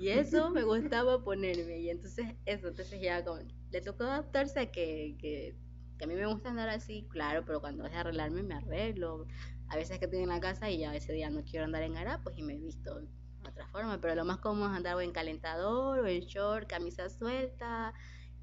Y 0.00 0.08
eso 0.08 0.50
me 0.50 0.62
gustaba 0.62 1.22
ponerme, 1.22 1.78
y 1.80 1.90
entonces 1.90 2.26
eso, 2.44 2.68
entonces 2.68 3.00
ya 3.00 3.24
como, 3.24 3.40
le 3.70 3.80
tocó 3.80 4.04
adaptarse 4.04 4.60
a 4.60 4.70
que, 4.70 5.16
que, 5.18 5.56
que 5.98 6.04
a 6.04 6.06
mí 6.06 6.14
me 6.14 6.26
gusta 6.26 6.50
andar 6.50 6.68
así, 6.68 7.06
claro, 7.10 7.44
pero 7.44 7.60
cuando 7.60 7.86
es 7.86 7.94
arreglarme 7.94 8.42
me 8.42 8.54
arreglo. 8.54 9.26
A 9.68 9.76
veces 9.76 9.98
que 10.00 10.06
estoy 10.06 10.20
en 10.20 10.28
la 10.28 10.40
casa 10.40 10.68
y 10.68 10.78
ya 10.78 10.94
ese 10.96 11.12
día 11.12 11.30
no 11.30 11.44
quiero 11.44 11.64
andar 11.64 11.82
en 11.82 11.96
harapos 11.96 12.36
y 12.36 12.42
me 12.42 12.54
he 12.54 12.58
visto 12.58 13.00
de 13.00 13.06
otra 13.48 13.68
forma, 13.68 14.00
pero 14.00 14.16
lo 14.16 14.24
más 14.24 14.38
cómodo 14.38 14.70
es 14.70 14.76
andar 14.76 14.96
o 14.96 15.00
en 15.00 15.12
calentador 15.12 16.00
o 16.00 16.06
en 16.06 16.22
short, 16.22 16.68
camisa 16.68 17.08
suelta, 17.08 17.94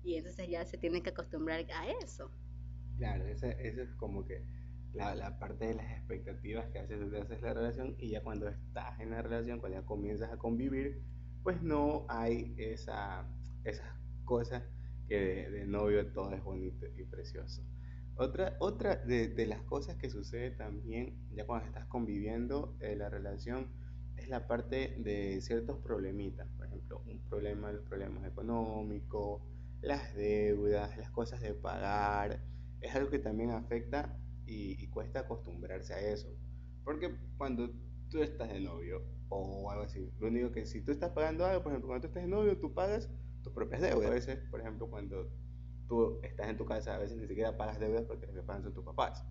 y 0.04 0.16
entonces 0.16 0.48
ya 0.50 0.66
se 0.66 0.78
tiene 0.78 1.04
que 1.04 1.10
acostumbrar 1.10 1.66
a 1.76 1.90
eso. 1.90 2.32
Claro, 2.98 3.28
eso 3.28 3.48
es 3.48 3.94
como 3.96 4.26
que 4.26 4.42
la, 4.98 5.16
la 5.16 5.38
parte 5.40 5.68
de 5.68 5.76
las 5.76 5.92
expectativas 5.92 6.68
que 6.72 6.80
haces 6.80 7.10
te 7.10 7.22
haces 7.22 7.42
la 7.42 7.54
relación 7.54 7.96
y 8.00 8.10
ya 8.10 8.24
cuando 8.24 8.48
estás 8.50 9.00
en 9.00 9.12
la 9.12 9.22
relación, 9.22 9.60
cuando 9.60 9.80
ya 9.80 9.86
comienzas 9.86 10.32
a 10.32 10.38
convivir, 10.38 11.02
pues 11.44 11.62
no 11.62 12.06
hay 12.10 12.56
esa, 12.58 13.28
esas 13.64 13.88
cosas 14.26 14.64
que 15.08 15.20
de, 15.20 15.52
de 15.52 15.66
novio 15.66 16.12
todo 16.12 16.34
es 16.34 16.44
bonito 16.44 16.86
y 16.98 17.04
precioso. 17.04 17.62
Otra, 18.16 18.58
otra 18.60 18.96
de, 18.96 19.28
de 19.28 19.46
las 19.46 19.62
cosas 19.62 19.96
que 19.98 20.10
sucede 20.10 20.52
también 20.52 21.16
ya 21.32 21.46
cuando 21.46 21.68
estás 21.68 21.86
conviviendo 21.86 22.76
en 22.80 22.98
la 23.00 23.10
relación 23.10 23.68
es 24.18 24.28
la 24.30 24.48
parte 24.48 24.96
de 24.98 25.40
ciertos 25.42 25.78
problemitas, 25.78 26.48
por 26.58 26.66
ejemplo, 26.66 27.04
un 27.06 27.20
problema, 27.30 27.72
los 27.72 27.84
problemas 27.84 28.26
económicos, 28.26 29.44
las 29.82 30.16
deudas, 30.16 30.98
las 30.98 31.12
cosas 31.12 31.40
de 31.42 31.54
pagar, 31.54 32.42
es 32.82 32.96
algo 32.96 33.12
que 33.12 33.20
también 33.20 33.52
afecta 33.52 34.18
y, 34.48 34.82
y 34.84 34.88
cuesta 34.88 35.20
acostumbrarse 35.20 35.94
a 35.94 36.00
eso. 36.00 36.28
Porque 36.84 37.16
cuando 37.38 37.70
tú 38.10 38.22
estás 38.24 38.50
de 38.50 38.62
novio 38.62 39.04
o 39.30 39.70
algo 39.70 39.84
así, 39.84 40.10
lo 40.20 40.28
único 40.28 40.52
que 40.52 40.66
si 40.66 40.82
tú 40.82 40.92
estás 40.92 41.12
pagando 41.12 41.46
algo, 41.46 41.62
por 41.64 41.72
ejemplo, 41.74 41.90
cuando 41.90 42.02
tú 42.02 42.08
estás 42.08 42.24
de 42.24 42.30
novio, 42.30 42.58
tú 42.58 42.74
pagas 42.74 43.10
tus 43.44 43.54
propias 43.54 43.82
deudas. 43.82 44.10
A 44.10 44.14
veces, 44.14 44.40
por 44.50 44.62
ejemplo, 44.62 44.90
cuando 44.90 45.30
tú 45.88 46.20
estás 46.24 46.50
en 46.50 46.58
tu 46.58 46.66
casa, 46.66 46.96
a 46.96 46.98
veces 46.98 47.18
ni 47.18 47.28
siquiera 47.28 47.58
pagas 47.58 47.80
deudas 47.80 48.06
porque 48.06 48.26
los 48.26 48.36
que 48.36 48.42
pagan 48.42 48.64
son 48.64 48.74
tus 48.74 48.86
papás. 48.86 49.24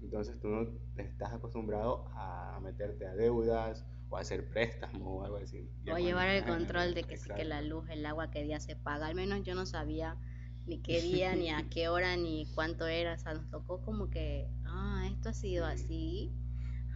Entonces 0.00 0.38
tú 0.40 0.48
no 0.48 0.78
estás 0.96 1.32
acostumbrado 1.32 2.06
a 2.14 2.60
meterte 2.62 3.06
a 3.06 3.14
deudas 3.14 3.84
o 4.10 4.16
a 4.16 4.20
hacer 4.20 4.48
préstamos 4.48 5.02
o 5.02 5.24
algo 5.24 5.36
así. 5.36 5.68
o 5.92 5.98
llevar 5.98 6.28
el 6.28 6.44
control 6.44 6.94
de 6.94 7.02
que 7.04 7.16
sí 7.16 7.28
que 7.34 7.44
la 7.44 7.62
luz, 7.62 7.88
el 7.90 8.06
agua, 8.06 8.30
qué 8.30 8.42
día 8.44 8.60
se 8.60 8.76
paga. 8.76 9.06
Al 9.06 9.14
menos 9.14 9.42
yo 9.42 9.54
no 9.54 9.66
sabía 9.66 10.16
ni 10.68 10.78
qué 10.78 11.00
día, 11.00 11.34
ni 11.34 11.50
a 11.50 11.64
qué 11.70 11.88
hora, 11.88 12.16
ni 12.16 12.46
cuánto 12.54 12.86
era. 12.86 13.14
O 13.14 13.18
sea, 13.18 13.34
nos 13.34 13.48
tocó 13.50 13.80
como 13.82 14.10
que, 14.10 14.48
ah, 14.64 15.08
esto 15.10 15.30
ha 15.30 15.34
sido 15.34 15.66
así. 15.66 16.30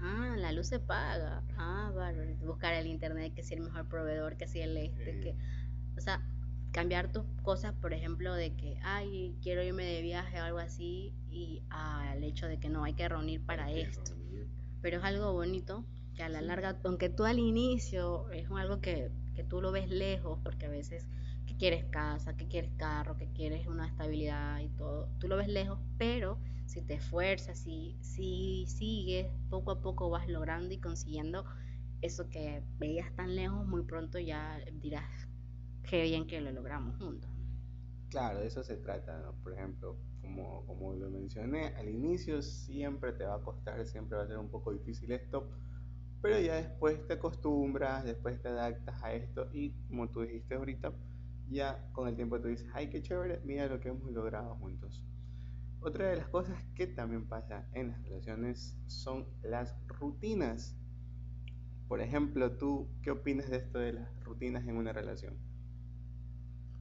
Ah, 0.00 0.34
la 0.36 0.52
luz 0.52 0.68
se 0.68 0.78
paga. 0.78 1.42
Ah. 1.56 1.92
Buscar 2.44 2.74
el 2.74 2.86
internet, 2.86 3.32
que 3.34 3.42
si 3.42 3.54
el 3.54 3.60
mejor 3.60 3.88
proveedor, 3.88 4.36
que 4.36 4.46
si 4.46 4.60
el 4.60 4.76
este, 4.76 5.20
que... 5.20 5.36
O 5.96 6.00
sea, 6.00 6.22
cambiar 6.72 7.12
tus 7.12 7.24
cosas, 7.42 7.74
por 7.74 7.92
ejemplo, 7.92 8.34
de 8.34 8.54
que, 8.56 8.78
ay, 8.82 9.36
quiero 9.42 9.62
irme 9.62 9.84
de 9.84 10.02
viaje 10.02 10.40
o 10.40 10.44
algo 10.44 10.58
así, 10.58 11.12
y 11.30 11.62
al 11.68 12.24
hecho 12.24 12.46
de 12.46 12.58
que 12.58 12.68
no, 12.68 12.84
hay 12.84 12.94
que 12.94 13.08
reunir 13.08 13.44
para 13.44 13.70
esto. 13.70 14.14
Pero 14.80 14.98
es 14.98 15.04
algo 15.04 15.32
bonito, 15.32 15.84
que 16.14 16.22
a 16.22 16.28
la 16.28 16.40
larga, 16.40 16.78
aunque 16.84 17.08
tú 17.08 17.24
al 17.24 17.38
inicio 17.38 18.28
es 18.30 18.50
algo 18.50 18.80
que, 18.80 19.10
que 19.34 19.44
tú 19.44 19.60
lo 19.60 19.70
ves 19.70 19.88
lejos, 19.90 20.38
porque 20.42 20.66
a 20.66 20.70
veces 20.70 21.06
que 21.52 21.58
quieres 21.58 21.84
casa, 21.86 22.36
que 22.36 22.46
quieres 22.46 22.72
carro, 22.76 23.16
que 23.16 23.28
quieres 23.32 23.66
una 23.66 23.86
estabilidad 23.86 24.60
y 24.60 24.68
todo, 24.70 25.08
tú 25.18 25.28
lo 25.28 25.36
ves 25.36 25.48
lejos, 25.48 25.78
pero 25.98 26.38
si 26.66 26.82
te 26.82 26.94
esfuerzas, 26.94 27.58
si, 27.58 27.96
si 28.00 28.64
sigues, 28.66 29.26
poco 29.50 29.72
a 29.72 29.82
poco 29.82 30.08
vas 30.08 30.28
logrando 30.28 30.72
y 30.72 30.78
consiguiendo 30.78 31.44
eso 32.00 32.28
que 32.30 32.62
veías 32.78 33.14
tan 33.14 33.34
lejos, 33.34 33.66
muy 33.66 33.82
pronto 33.82 34.18
ya 34.18 34.58
dirás, 34.80 35.28
qué 35.82 36.02
bien 36.02 36.26
que 36.26 36.40
lo 36.40 36.50
logramos 36.50 36.96
juntos. 36.96 37.30
Claro, 38.08 38.40
de 38.40 38.46
eso 38.46 38.62
se 38.62 38.76
trata, 38.76 39.18
¿no? 39.18 39.32
Por 39.42 39.54
ejemplo, 39.54 39.96
como, 40.20 40.64
como 40.66 40.94
lo 40.94 41.10
mencioné, 41.10 41.68
al 41.76 41.88
inicio 41.88 42.42
siempre 42.42 43.12
te 43.12 43.24
va 43.24 43.36
a 43.36 43.40
costar, 43.40 43.84
siempre 43.86 44.16
va 44.16 44.24
a 44.24 44.26
ser 44.26 44.38
un 44.38 44.48
poco 44.48 44.72
difícil 44.72 45.12
esto, 45.12 45.50
pero 46.20 46.38
ya 46.40 46.54
después 46.54 47.06
te 47.06 47.14
acostumbras, 47.14 48.04
después 48.04 48.40
te 48.40 48.48
adaptas 48.48 49.02
a 49.02 49.12
esto 49.12 49.48
y 49.52 49.70
como 49.88 50.08
tú 50.08 50.22
dijiste 50.22 50.54
ahorita, 50.54 50.92
ya 51.52 51.88
con 51.92 52.08
el 52.08 52.16
tiempo 52.16 52.40
tú 52.40 52.48
dices, 52.48 52.68
ay, 52.74 52.90
qué 52.90 53.02
chévere, 53.02 53.40
mira 53.44 53.66
lo 53.66 53.80
que 53.80 53.88
hemos 53.88 54.10
logrado 54.10 54.54
juntos. 54.56 55.04
Otra 55.80 56.08
de 56.08 56.16
las 56.16 56.28
cosas 56.28 56.62
que 56.74 56.86
también 56.86 57.26
pasa 57.26 57.68
en 57.72 57.88
las 57.88 58.02
relaciones 58.02 58.78
son 58.86 59.26
las 59.42 59.74
rutinas. 59.86 60.76
Por 61.88 62.00
ejemplo, 62.00 62.52
¿tú 62.56 62.88
qué 63.02 63.10
opinas 63.10 63.50
de 63.50 63.56
esto 63.56 63.78
de 63.78 63.94
las 63.94 64.24
rutinas 64.24 64.66
en 64.66 64.76
una 64.76 64.92
relación? 64.92 65.36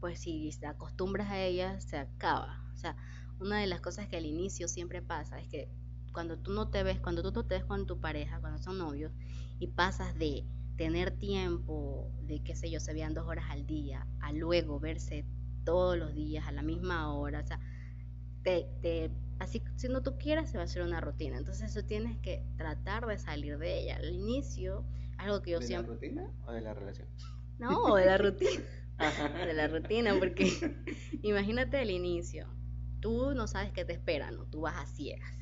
pues 0.01 0.19
si 0.19 0.49
te 0.59 0.65
acostumbras 0.65 1.29
a 1.29 1.39
ella, 1.39 1.79
se 1.79 1.95
acaba. 1.95 2.59
O 2.73 2.77
sea, 2.77 2.97
una 3.39 3.59
de 3.59 3.67
las 3.67 3.79
cosas 3.79 4.07
que 4.09 4.17
al 4.17 4.25
inicio 4.25 4.67
siempre 4.67 5.01
pasa 5.01 5.39
es 5.39 5.47
que 5.47 5.69
cuando 6.11 6.37
tú 6.37 6.51
no 6.51 6.69
te 6.69 6.83
ves, 6.83 6.99
cuando 6.99 7.21
tú 7.21 7.31
no 7.31 7.45
te 7.45 7.55
ves 7.55 7.63
con 7.63 7.85
tu 7.85 8.01
pareja, 8.01 8.41
cuando 8.41 8.57
son 8.57 8.79
novios, 8.79 9.13
y 9.59 9.67
pasas 9.67 10.17
de 10.17 10.43
tener 10.77 11.11
tiempo, 11.11 12.11
de 12.23 12.41
qué 12.43 12.55
sé 12.55 12.69
yo, 12.69 12.79
se 12.79 12.93
vean 12.93 13.13
dos 13.13 13.27
horas 13.27 13.45
al 13.49 13.65
día, 13.65 14.07
a 14.19 14.31
luego 14.31 14.79
verse 14.79 15.25
todos 15.63 15.97
los 15.97 16.13
días 16.13 16.47
a 16.47 16.51
la 16.51 16.63
misma 16.63 17.13
hora, 17.13 17.41
o 17.41 17.45
sea, 17.45 17.59
te, 18.43 18.67
te, 18.81 19.11
así 19.39 19.61
si 19.75 19.87
no 19.87 20.01
tú 20.01 20.17
quieras 20.17 20.49
se 20.49 20.57
va 20.57 20.63
a 20.63 20.65
hacer 20.65 20.81
una 20.81 21.01
rutina, 21.01 21.37
entonces 21.37 21.73
tú 21.73 21.83
tienes 21.83 22.17
que 22.17 22.43
tratar 22.57 23.05
de 23.05 23.17
salir 23.17 23.57
de 23.57 23.79
ella. 23.79 23.97
Al 23.97 24.09
inicio, 24.09 24.83
algo 25.17 25.41
que 25.41 25.51
yo 25.51 25.61
siempre... 25.61 25.95
¿De 25.97 26.15
la 26.15 26.23
rutina 26.23 26.45
o 26.47 26.51
de 26.51 26.61
la 26.61 26.73
relación? 26.73 27.07
No, 27.59 27.95
de 27.95 28.05
la 28.05 28.17
rutina. 28.17 28.63
de 29.45 29.53
la 29.53 29.67
rutina, 29.67 30.15
porque 30.19 30.75
imagínate 31.23 31.81
el 31.81 31.91
inicio, 31.91 32.47
tú 32.99 33.33
no 33.33 33.47
sabes 33.47 33.71
qué 33.71 33.85
te 33.85 33.93
espera, 33.93 34.31
¿no? 34.31 34.45
Tú 34.45 34.61
vas 34.61 34.75
a 34.77 34.85
ciegas. 34.85 35.33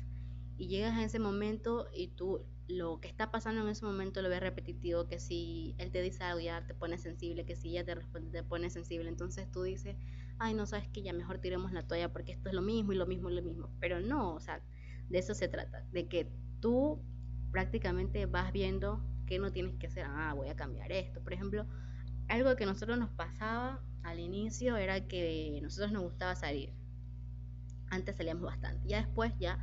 Y 0.56 0.68
llegas 0.68 0.96
a 0.96 1.04
ese 1.04 1.18
momento 1.18 1.88
y 1.94 2.08
tú 2.08 2.44
lo 2.70 3.00
que 3.00 3.08
está 3.08 3.30
pasando 3.30 3.62
en 3.62 3.68
ese 3.68 3.84
momento 3.84 4.22
lo 4.22 4.28
ves 4.28 4.40
repetitivo, 4.40 5.06
que 5.08 5.18
si 5.18 5.74
él 5.78 5.90
te 5.90 6.02
dice 6.02 6.24
algo 6.24 6.40
ya 6.40 6.66
te 6.66 6.74
pone 6.74 6.98
sensible, 6.98 7.44
que 7.44 7.56
si 7.56 7.70
ella 7.70 7.84
te 7.84 7.94
responde 7.94 8.30
te 8.30 8.42
pone 8.42 8.70
sensible, 8.70 9.08
entonces 9.08 9.50
tú 9.50 9.62
dices, 9.62 9.96
ay, 10.38 10.54
no 10.54 10.66
sabes 10.66 10.88
que 10.88 11.02
ya 11.02 11.12
mejor 11.12 11.38
tiremos 11.38 11.72
la 11.72 11.86
toalla 11.86 12.12
porque 12.12 12.32
esto 12.32 12.48
es 12.48 12.54
lo 12.54 12.62
mismo 12.62 12.92
y 12.92 12.96
lo 12.96 13.06
mismo 13.06 13.30
y 13.30 13.34
lo 13.34 13.42
mismo. 13.42 13.70
Pero 13.80 14.00
no, 14.00 14.34
o 14.34 14.40
sea, 14.40 14.62
de 15.08 15.18
eso 15.18 15.34
se 15.34 15.48
trata, 15.48 15.84
de 15.92 16.08
que 16.08 16.30
tú 16.60 17.02
prácticamente 17.50 18.26
vas 18.26 18.52
viendo 18.52 19.04
que 19.26 19.38
no 19.38 19.52
tienes 19.52 19.76
que 19.76 19.86
hacer, 19.86 20.06
ah, 20.06 20.32
voy 20.34 20.48
a 20.48 20.56
cambiar 20.56 20.90
esto. 20.92 21.22
Por 21.22 21.32
ejemplo, 21.32 21.66
algo 22.28 22.54
que 22.56 22.64
a 22.64 22.66
nosotros 22.66 22.98
nos 22.98 23.10
pasaba 23.10 23.82
al 24.02 24.18
inicio 24.18 24.76
era 24.76 25.06
que 25.06 25.58
nosotros 25.62 25.92
nos 25.92 26.02
gustaba 26.02 26.34
salir. 26.36 26.72
Antes 27.90 28.16
salíamos 28.16 28.44
bastante. 28.44 28.88
Ya 28.88 28.98
después 28.98 29.32
ya 29.38 29.58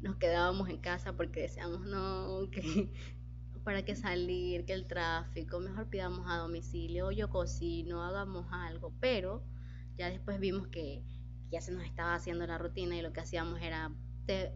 nos 0.00 0.16
quedábamos 0.16 0.68
en 0.68 0.78
casa 0.78 1.16
porque 1.16 1.42
decíamos, 1.42 1.86
no, 1.86 2.50
que 2.50 2.90
para 3.64 3.84
qué 3.84 3.96
salir, 3.96 4.64
que 4.64 4.72
el 4.72 4.86
tráfico, 4.86 5.58
mejor 5.58 5.88
pidamos 5.88 6.26
a 6.28 6.36
domicilio, 6.36 7.10
yo 7.10 7.30
cocino, 7.30 8.02
hagamos 8.04 8.46
algo. 8.52 8.92
Pero 9.00 9.42
ya 9.96 10.08
después 10.10 10.38
vimos 10.38 10.68
que 10.68 11.02
ya 11.50 11.60
se 11.60 11.72
nos 11.72 11.84
estaba 11.84 12.14
haciendo 12.14 12.46
la 12.46 12.58
rutina 12.58 12.96
y 12.96 13.02
lo 13.02 13.12
que 13.12 13.20
hacíamos 13.20 13.60
era, 13.60 13.92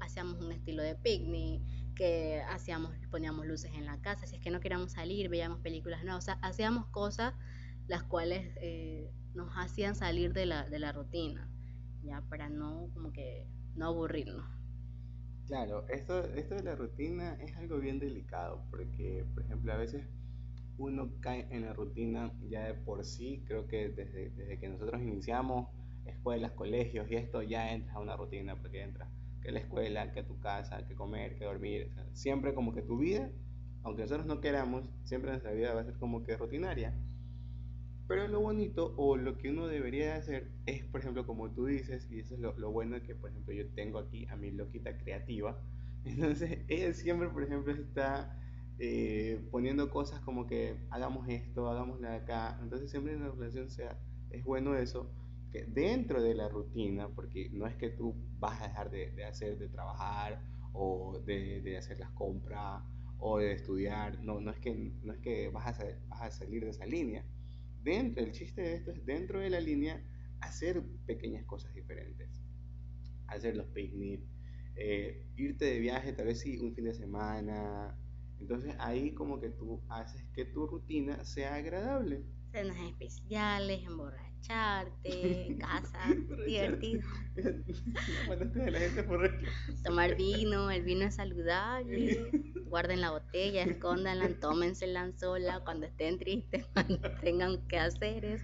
hacíamos 0.00 0.40
un 0.40 0.52
estilo 0.52 0.82
de 0.82 0.94
picnic, 0.94 1.62
que 1.94 2.42
hacíamos, 2.48 2.94
poníamos 3.10 3.46
luces 3.46 3.72
en 3.74 3.84
la 3.84 4.00
casa, 4.00 4.26
si 4.26 4.36
es 4.36 4.40
que 4.40 4.50
no 4.50 4.60
queríamos 4.60 4.92
salir, 4.92 5.28
veíamos 5.28 5.60
películas 5.60 6.02
nuevas, 6.02 6.24
o 6.24 6.26
sea, 6.26 6.38
hacíamos 6.40 6.86
cosas 6.86 7.34
las 7.88 8.04
cuales 8.04 8.52
eh, 8.60 9.12
nos 9.34 9.50
hacían 9.56 9.94
salir 9.94 10.32
de 10.32 10.46
la, 10.46 10.68
de 10.68 10.78
la 10.78 10.92
rutina, 10.92 11.48
ya 12.02 12.22
para 12.22 12.48
no 12.48 12.88
como 12.94 13.12
que 13.12 13.46
no 13.74 13.86
aburrirnos. 13.86 14.59
Claro, 15.50 15.84
esto, 15.88 16.22
esto 16.36 16.54
de 16.54 16.62
la 16.62 16.76
rutina 16.76 17.36
es 17.40 17.56
algo 17.56 17.78
bien 17.80 17.98
delicado, 17.98 18.62
porque 18.70 19.24
por 19.34 19.42
ejemplo 19.42 19.72
a 19.72 19.76
veces 19.78 20.06
uno 20.78 21.10
cae 21.20 21.48
en 21.50 21.62
la 21.66 21.72
rutina 21.72 22.32
ya 22.48 22.66
de 22.66 22.74
por 22.74 23.04
sí, 23.04 23.42
creo 23.48 23.66
que 23.66 23.88
desde, 23.88 24.30
desde 24.30 24.60
que 24.60 24.68
nosotros 24.68 25.02
iniciamos 25.02 25.68
escuelas, 26.06 26.52
colegios 26.52 27.10
y 27.10 27.16
esto 27.16 27.42
ya 27.42 27.72
entras 27.72 27.96
a 27.96 27.98
una 27.98 28.16
rutina, 28.16 28.54
porque 28.60 28.80
entras 28.82 29.08
que 29.42 29.50
la 29.50 29.58
escuela, 29.58 30.12
que 30.12 30.22
tu 30.22 30.38
casa, 30.38 30.86
que 30.86 30.94
comer, 30.94 31.36
que 31.36 31.46
dormir. 31.46 31.90
siempre 32.12 32.54
como 32.54 32.72
que 32.72 32.82
tu 32.82 32.98
vida, 32.98 33.28
aunque 33.82 34.02
nosotros 34.02 34.26
no 34.26 34.40
queramos, 34.40 34.88
siempre 35.02 35.32
nuestra 35.32 35.50
vida 35.52 35.74
va 35.74 35.80
a 35.80 35.84
ser 35.84 35.98
como 35.98 36.22
que 36.22 36.36
rutinaria. 36.36 36.94
Pero 38.10 38.26
lo 38.26 38.40
bonito 38.40 38.92
o 38.96 39.16
lo 39.16 39.38
que 39.38 39.50
uno 39.50 39.68
debería 39.68 40.16
hacer 40.16 40.50
es, 40.66 40.82
por 40.82 41.00
ejemplo, 41.00 41.24
como 41.24 41.48
tú 41.52 41.66
dices, 41.66 42.08
y 42.10 42.18
eso 42.18 42.34
es 42.34 42.40
lo, 42.40 42.58
lo 42.58 42.72
bueno 42.72 43.00
que, 43.04 43.14
por 43.14 43.30
ejemplo, 43.30 43.54
yo 43.54 43.68
tengo 43.68 44.00
aquí 44.00 44.26
a 44.26 44.34
mi 44.34 44.50
loquita 44.50 44.98
creativa. 44.98 45.56
Entonces, 46.04 46.58
ella 46.66 46.92
siempre, 46.92 47.28
por 47.28 47.44
ejemplo, 47.44 47.72
está 47.72 48.36
eh, 48.80 49.40
poniendo 49.52 49.88
cosas 49.90 50.18
como 50.22 50.48
que 50.48 50.74
hagamos 50.90 51.28
esto, 51.28 51.68
hagámoslo 51.68 52.08
de 52.08 52.16
acá. 52.16 52.58
Entonces, 52.60 52.90
siempre 52.90 53.12
en 53.12 53.20
la 53.20 53.28
relación 53.30 53.70
sea, 53.70 53.96
es 54.30 54.44
bueno 54.44 54.74
eso 54.74 55.08
que 55.52 55.66
dentro 55.66 56.20
de 56.20 56.34
la 56.34 56.48
rutina, 56.48 57.06
porque 57.14 57.48
no 57.52 57.68
es 57.68 57.76
que 57.76 57.90
tú 57.90 58.16
vas 58.40 58.60
a 58.60 58.66
dejar 58.66 58.90
de, 58.90 59.24
hacer, 59.24 59.56
de 59.56 59.68
trabajar 59.68 60.42
o 60.72 61.20
de, 61.24 61.76
hacer 61.78 62.00
las 62.00 62.10
compras 62.10 62.82
o 63.20 63.38
de 63.38 63.52
estudiar, 63.52 64.18
no, 64.24 64.40
no, 64.40 64.50
es, 64.50 64.58
que, 64.58 64.74
no 65.04 65.12
es 65.12 65.20
que 65.20 65.48
vas 65.50 65.78
a, 65.78 65.84
vas 66.08 66.22
a 66.22 66.30
salir 66.32 66.64
de 66.64 66.70
esa 66.70 66.86
línea. 66.86 67.24
Dentro, 67.82 68.24
el 68.24 68.32
chiste 68.32 68.60
de 68.60 68.74
esto 68.74 68.90
es 68.92 69.04
dentro 69.06 69.40
de 69.40 69.50
la 69.50 69.60
línea 69.60 70.04
hacer 70.40 70.82
pequeñas 71.06 71.44
cosas 71.44 71.74
diferentes. 71.74 72.28
Hacer 73.26 73.56
los 73.56 73.66
picnics, 73.68 74.28
eh, 74.76 75.26
irte 75.36 75.64
de 75.66 75.78
viaje 75.78 76.12
tal 76.12 76.26
vez 76.26 76.40
sí 76.40 76.58
un 76.58 76.74
fin 76.74 76.84
de 76.84 76.94
semana. 76.94 77.96
Entonces 78.38 78.74
ahí 78.78 79.12
como 79.14 79.40
que 79.40 79.50
tú 79.50 79.82
haces 79.88 80.24
que 80.34 80.44
tu 80.44 80.66
rutina 80.66 81.24
sea 81.24 81.54
agradable. 81.54 82.24
Cenas 82.52 82.78
especiales, 82.78 83.84
emborrachar 83.84 84.30
echarte, 84.40 85.56
casa, 85.60 86.14
divertido. 86.46 87.02
Tomar 89.84 90.16
vino, 90.16 90.70
el 90.70 90.82
vino 90.82 91.04
es 91.04 91.16
saludable. 91.16 92.30
Guarden 92.66 93.00
la 93.00 93.10
botella, 93.10 93.64
escóndanla, 93.64 94.28
tómensela 94.40 95.10
sola 95.18 95.60
cuando 95.64 95.86
estén 95.86 96.18
tristes, 96.18 96.66
cuando 96.72 97.00
tengan 97.20 97.66
que 97.66 97.78
hacer 97.78 98.40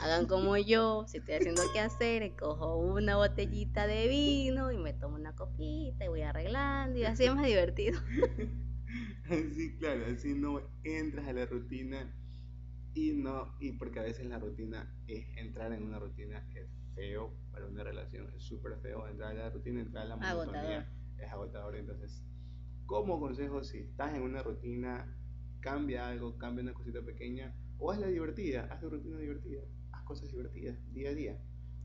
Hagan 0.00 0.26
como 0.26 0.56
yo, 0.56 1.04
si 1.06 1.18
estoy 1.18 1.34
haciendo 1.34 1.60
que 1.74 1.80
hacer, 1.80 2.34
cojo 2.36 2.78
una 2.78 3.16
botellita 3.16 3.86
de 3.86 4.08
vino 4.08 4.72
y 4.72 4.78
me 4.78 4.94
tomo 4.94 5.16
una 5.16 5.36
copita 5.36 6.06
y 6.06 6.08
voy 6.08 6.22
arreglando 6.22 6.98
y 6.98 7.04
así 7.04 7.24
es 7.24 7.34
más 7.34 7.46
divertido. 7.46 8.00
Así, 9.26 9.76
claro, 9.78 10.06
así 10.06 10.34
no 10.34 10.62
entras 10.84 11.28
a 11.28 11.34
la 11.34 11.44
rutina 11.44 12.10
y 12.94 13.12
no, 13.12 13.54
y 13.58 13.72
porque 13.72 13.98
a 13.98 14.02
veces 14.02 14.26
la 14.26 14.38
rutina 14.38 14.94
es 15.08 15.26
entrar 15.36 15.72
en 15.72 15.82
una 15.82 15.98
rutina 15.98 16.48
es 16.54 16.68
feo 16.94 17.34
para 17.50 17.66
una 17.66 17.82
relación, 17.82 18.32
es 18.36 18.42
súper 18.44 18.78
feo 18.78 19.06
entrar 19.08 19.32
a 19.32 19.34
la 19.34 19.50
rutina, 19.50 19.80
entrar 19.80 20.04
a 20.04 20.08
la 20.10 20.16
monotonía, 20.16 20.88
es 21.18 21.28
agotador. 21.28 21.76
Entonces, 21.76 22.22
como 22.86 23.18
consejo, 23.18 23.64
si 23.64 23.78
estás 23.78 24.14
en 24.14 24.22
una 24.22 24.42
rutina, 24.42 25.12
cambia 25.60 26.08
algo, 26.08 26.38
cambia 26.38 26.62
una 26.62 26.72
cosita 26.72 27.02
pequeña, 27.02 27.52
o 27.78 27.90
hazla 27.90 28.06
divertida, 28.06 28.68
haz 28.70 28.80
tu 28.80 28.90
rutina 28.90 29.18
divertida, 29.18 29.62
haz 29.90 30.04
cosas 30.04 30.30
divertidas 30.30 30.78
día 30.92 31.10
a 31.10 31.14
día. 31.14 31.38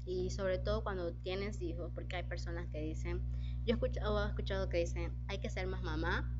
Y 0.05 0.29
sobre 0.29 0.59
todo 0.59 0.83
cuando 0.83 1.13
tienes 1.15 1.59
hijos, 1.59 1.91
porque 1.95 2.17
hay 2.17 2.23
personas 2.23 2.67
que 2.67 2.79
dicen, 2.81 3.21
yo 3.65 3.73
he 3.73 3.73
escuchado, 3.73 4.23
he 4.25 4.29
escuchado 4.29 4.69
que 4.69 4.77
dicen, 4.77 5.11
hay 5.27 5.39
que 5.39 5.49
ser 5.49 5.65
más 5.65 5.81
mamá 5.81 6.38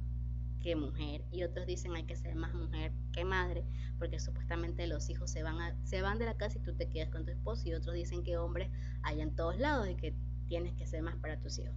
que 0.59 0.75
mujer 0.75 1.23
y 1.31 1.43
otros 1.43 1.65
dicen 1.65 1.95
hay 1.95 2.03
que 2.03 2.15
ser 2.15 2.35
más 2.35 2.53
mujer 2.53 2.91
que 3.13 3.25
madre 3.25 3.63
porque 3.97 4.19
supuestamente 4.19 4.87
los 4.87 5.09
hijos 5.09 5.29
se 5.29 5.43
van 5.43 5.59
a, 5.59 5.75
se 5.85 6.01
van 6.01 6.19
de 6.19 6.25
la 6.25 6.37
casa 6.37 6.57
y 6.57 6.61
tú 6.61 6.73
te 6.75 6.89
quedas 6.89 7.09
con 7.09 7.25
tu 7.25 7.31
esposo 7.31 7.67
y 7.67 7.73
otros 7.73 7.95
dicen 7.95 8.23
que 8.23 8.37
hombres 8.37 8.69
hay 9.03 9.21
en 9.21 9.35
todos 9.35 9.57
lados 9.57 9.89
y 9.89 9.95
que 9.95 10.15
tienes 10.47 10.73
que 10.75 10.87
ser 10.87 11.03
más 11.03 11.15
para 11.17 11.39
tus 11.39 11.59
hijos. 11.59 11.75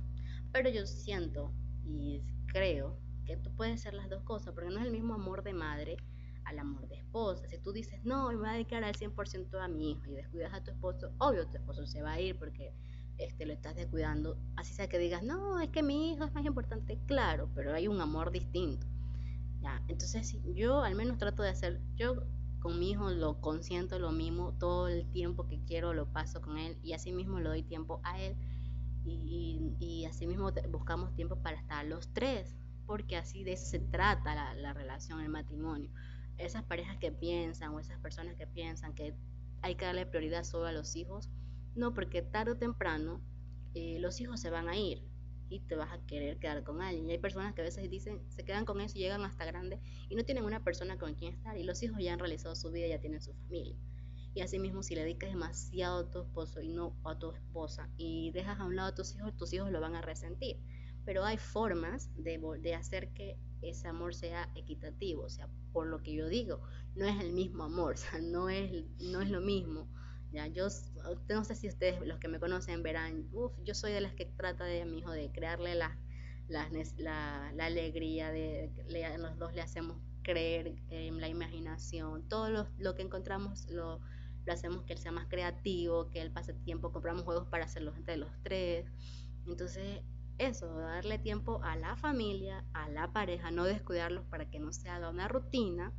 Pero 0.52 0.70
yo 0.70 0.86
siento 0.86 1.52
y 1.84 2.22
creo 2.46 2.98
que 3.24 3.36
tú 3.36 3.54
puedes 3.54 3.80
ser 3.80 3.94
las 3.94 4.08
dos 4.08 4.22
cosas 4.22 4.54
porque 4.54 4.70
no 4.70 4.80
es 4.80 4.86
el 4.86 4.92
mismo 4.92 5.14
amor 5.14 5.42
de 5.42 5.52
madre 5.52 5.96
al 6.44 6.58
amor 6.58 6.88
de 6.88 6.96
esposa. 6.96 7.46
Si 7.48 7.58
tú 7.58 7.72
dices 7.72 8.04
no 8.04 8.28
me 8.28 8.36
voy 8.36 8.48
a 8.48 8.52
dedicar 8.52 8.84
al 8.84 8.94
100% 8.94 9.60
a 9.60 9.68
mi 9.68 9.92
hijo 9.92 10.10
y 10.10 10.14
descuidas 10.14 10.52
a 10.54 10.62
tu 10.62 10.70
esposo 10.70 11.12
obvio 11.18 11.46
tu 11.46 11.56
esposo 11.56 11.86
se 11.86 12.02
va 12.02 12.12
a 12.12 12.20
ir 12.20 12.36
porque 12.38 12.72
este, 13.18 13.46
lo 13.46 13.52
estás 13.52 13.76
descuidando, 13.76 14.36
así 14.56 14.74
sea 14.74 14.88
que 14.88 14.98
digas, 14.98 15.22
no, 15.22 15.60
es 15.60 15.70
que 15.70 15.82
mi 15.82 16.12
hijo 16.12 16.24
es 16.24 16.34
más 16.34 16.44
importante, 16.44 16.98
claro, 17.06 17.48
pero 17.54 17.74
hay 17.74 17.88
un 17.88 18.00
amor 18.00 18.30
distinto. 18.30 18.86
¿ya? 19.60 19.82
Entonces, 19.88 20.38
yo 20.54 20.82
al 20.82 20.94
menos 20.94 21.18
trato 21.18 21.42
de 21.42 21.50
hacer, 21.50 21.80
yo 21.96 22.24
con 22.60 22.78
mi 22.78 22.90
hijo 22.90 23.10
lo 23.10 23.40
consiento 23.40 23.98
lo 23.98 24.12
mismo, 24.12 24.52
todo 24.58 24.88
el 24.88 25.10
tiempo 25.10 25.48
que 25.48 25.60
quiero 25.64 25.94
lo 25.94 26.06
paso 26.06 26.40
con 26.40 26.58
él 26.58 26.76
y 26.82 26.92
así 26.92 27.12
mismo 27.12 27.40
le 27.40 27.48
doy 27.48 27.62
tiempo 27.62 28.00
a 28.04 28.20
él 28.20 28.36
y, 29.04 30.04
así 30.08 30.26
mismo 30.26 30.52
buscamos 30.70 31.14
tiempo 31.14 31.36
para 31.36 31.56
estar 31.56 31.84
los 31.86 32.08
tres, 32.12 32.54
porque 32.86 33.16
así 33.16 33.42
de 33.42 33.54
eso 33.54 33.66
se 33.66 33.78
trata 33.80 34.54
la 34.54 34.72
relación, 34.72 35.20
el 35.20 35.28
matrimonio. 35.28 35.90
Esas 36.38 36.62
parejas 36.62 36.96
que 36.98 37.10
piensan 37.10 37.72
o 37.74 37.80
esas 37.80 37.98
personas 38.00 38.36
que 38.36 38.46
piensan 38.46 38.94
que 38.94 39.14
hay 39.62 39.74
que 39.74 39.84
darle 39.84 40.06
prioridad 40.06 40.44
solo 40.44 40.66
a 40.66 40.72
los 40.72 40.96
hijos, 40.96 41.30
no, 41.74 41.94
porque 41.94 42.22
tarde 42.22 42.52
o 42.52 42.56
temprano 42.56 43.20
eh, 43.74 43.98
los 44.00 44.20
hijos 44.20 44.40
se 44.40 44.50
van 44.50 44.68
a 44.68 44.76
ir 44.76 45.02
y 45.48 45.60
te 45.60 45.76
vas 45.76 45.92
a 45.92 45.98
querer 46.06 46.38
quedar 46.38 46.64
con 46.64 46.80
alguien. 46.82 47.08
Y 47.08 47.12
hay 47.12 47.18
personas 47.18 47.54
que 47.54 47.60
a 47.60 47.64
veces 47.64 47.90
dicen, 47.90 48.20
se 48.30 48.44
quedan 48.44 48.64
con 48.64 48.80
eso 48.80 48.98
y 48.98 49.00
llegan 49.02 49.22
hasta 49.22 49.44
grande 49.44 49.80
y 50.08 50.14
no 50.14 50.24
tienen 50.24 50.44
una 50.44 50.62
persona 50.64 50.98
con 50.98 51.14
quien 51.14 51.34
estar. 51.34 51.56
Y 51.56 51.64
los 51.64 51.82
hijos 51.82 51.98
ya 52.00 52.12
han 52.12 52.18
realizado 52.18 52.54
su 52.54 52.70
vida, 52.70 52.86
ya 52.86 53.00
tienen 53.00 53.20
su 53.20 53.34
familia. 53.34 53.76
Y 54.34 54.40
así 54.40 54.58
mismo 54.58 54.82
si 54.82 54.94
le 54.94 55.02
dedicas 55.02 55.30
demasiado 55.30 56.00
a 56.00 56.10
tu 56.10 56.20
esposo 56.22 56.62
y 56.62 56.68
no 56.68 56.96
a 57.04 57.18
tu 57.18 57.32
esposa 57.32 57.90
y 57.98 58.30
dejas 58.32 58.60
a 58.60 58.64
un 58.64 58.76
lado 58.76 58.88
a 58.88 58.94
tus 58.94 59.14
hijos, 59.14 59.36
tus 59.36 59.52
hijos 59.52 59.70
lo 59.70 59.80
van 59.80 59.94
a 59.94 60.00
resentir. 60.00 60.56
Pero 61.04 61.24
hay 61.24 61.36
formas 61.36 62.10
de, 62.16 62.40
de 62.60 62.74
hacer 62.74 63.12
que 63.12 63.36
ese 63.60 63.88
amor 63.88 64.14
sea 64.14 64.50
equitativo. 64.54 65.24
O 65.24 65.28
sea, 65.28 65.48
por 65.72 65.86
lo 65.86 66.02
que 66.02 66.14
yo 66.14 66.28
digo, 66.28 66.62
no 66.94 67.04
es 67.04 67.20
el 67.20 67.32
mismo 67.32 67.64
amor, 67.64 67.94
o 67.94 67.96
sea, 67.96 68.20
no 68.20 68.48
es, 68.48 68.84
no 69.00 69.20
es 69.20 69.30
lo 69.30 69.40
mismo 69.40 69.88
ya, 70.32 70.46
yo 70.46 70.68
no 71.28 71.44
sé 71.44 71.54
si 71.54 71.68
ustedes, 71.68 72.00
los 72.06 72.18
que 72.18 72.28
me 72.28 72.40
conocen, 72.40 72.82
verán, 72.82 73.28
uff, 73.32 73.52
yo 73.64 73.74
soy 73.74 73.92
de 73.92 74.00
las 74.00 74.14
que 74.14 74.26
trata 74.26 74.64
de 74.64 74.84
mi 74.84 74.98
hijo 74.98 75.10
de 75.10 75.30
crearle 75.30 75.74
la, 75.74 75.98
la, 76.48 77.48
alegría, 77.60 78.30
de 78.30 78.70
los 79.18 79.38
dos 79.38 79.54
le 79.54 79.62
hacemos 79.62 79.98
creer 80.22 80.74
en 80.90 81.20
la 81.20 81.28
imaginación, 81.28 82.28
todo 82.28 82.50
lo, 82.50 82.68
lo 82.78 82.94
que 82.94 83.02
encontramos 83.02 83.68
lo, 83.70 84.00
lo, 84.46 84.52
hacemos 84.52 84.84
que 84.84 84.94
él 84.94 84.98
sea 84.98 85.12
más 85.12 85.26
creativo, 85.26 86.10
que 86.10 86.20
él 86.20 86.30
pase 86.30 86.54
tiempo, 86.54 86.92
compramos 86.92 87.24
juegos 87.24 87.48
para 87.48 87.64
hacerlos 87.64 87.96
entre 87.96 88.16
los 88.16 88.30
tres. 88.42 88.86
Entonces, 89.46 90.02
eso, 90.38 90.66
darle 90.78 91.18
tiempo 91.18 91.60
a 91.62 91.76
la 91.76 91.96
familia, 91.96 92.64
a 92.72 92.88
la 92.88 93.12
pareja, 93.12 93.50
no 93.50 93.64
descuidarlos 93.64 94.24
para 94.26 94.48
que 94.50 94.58
no 94.58 94.72
se 94.72 94.88
haga 94.88 95.10
una 95.10 95.28
rutina 95.28 95.92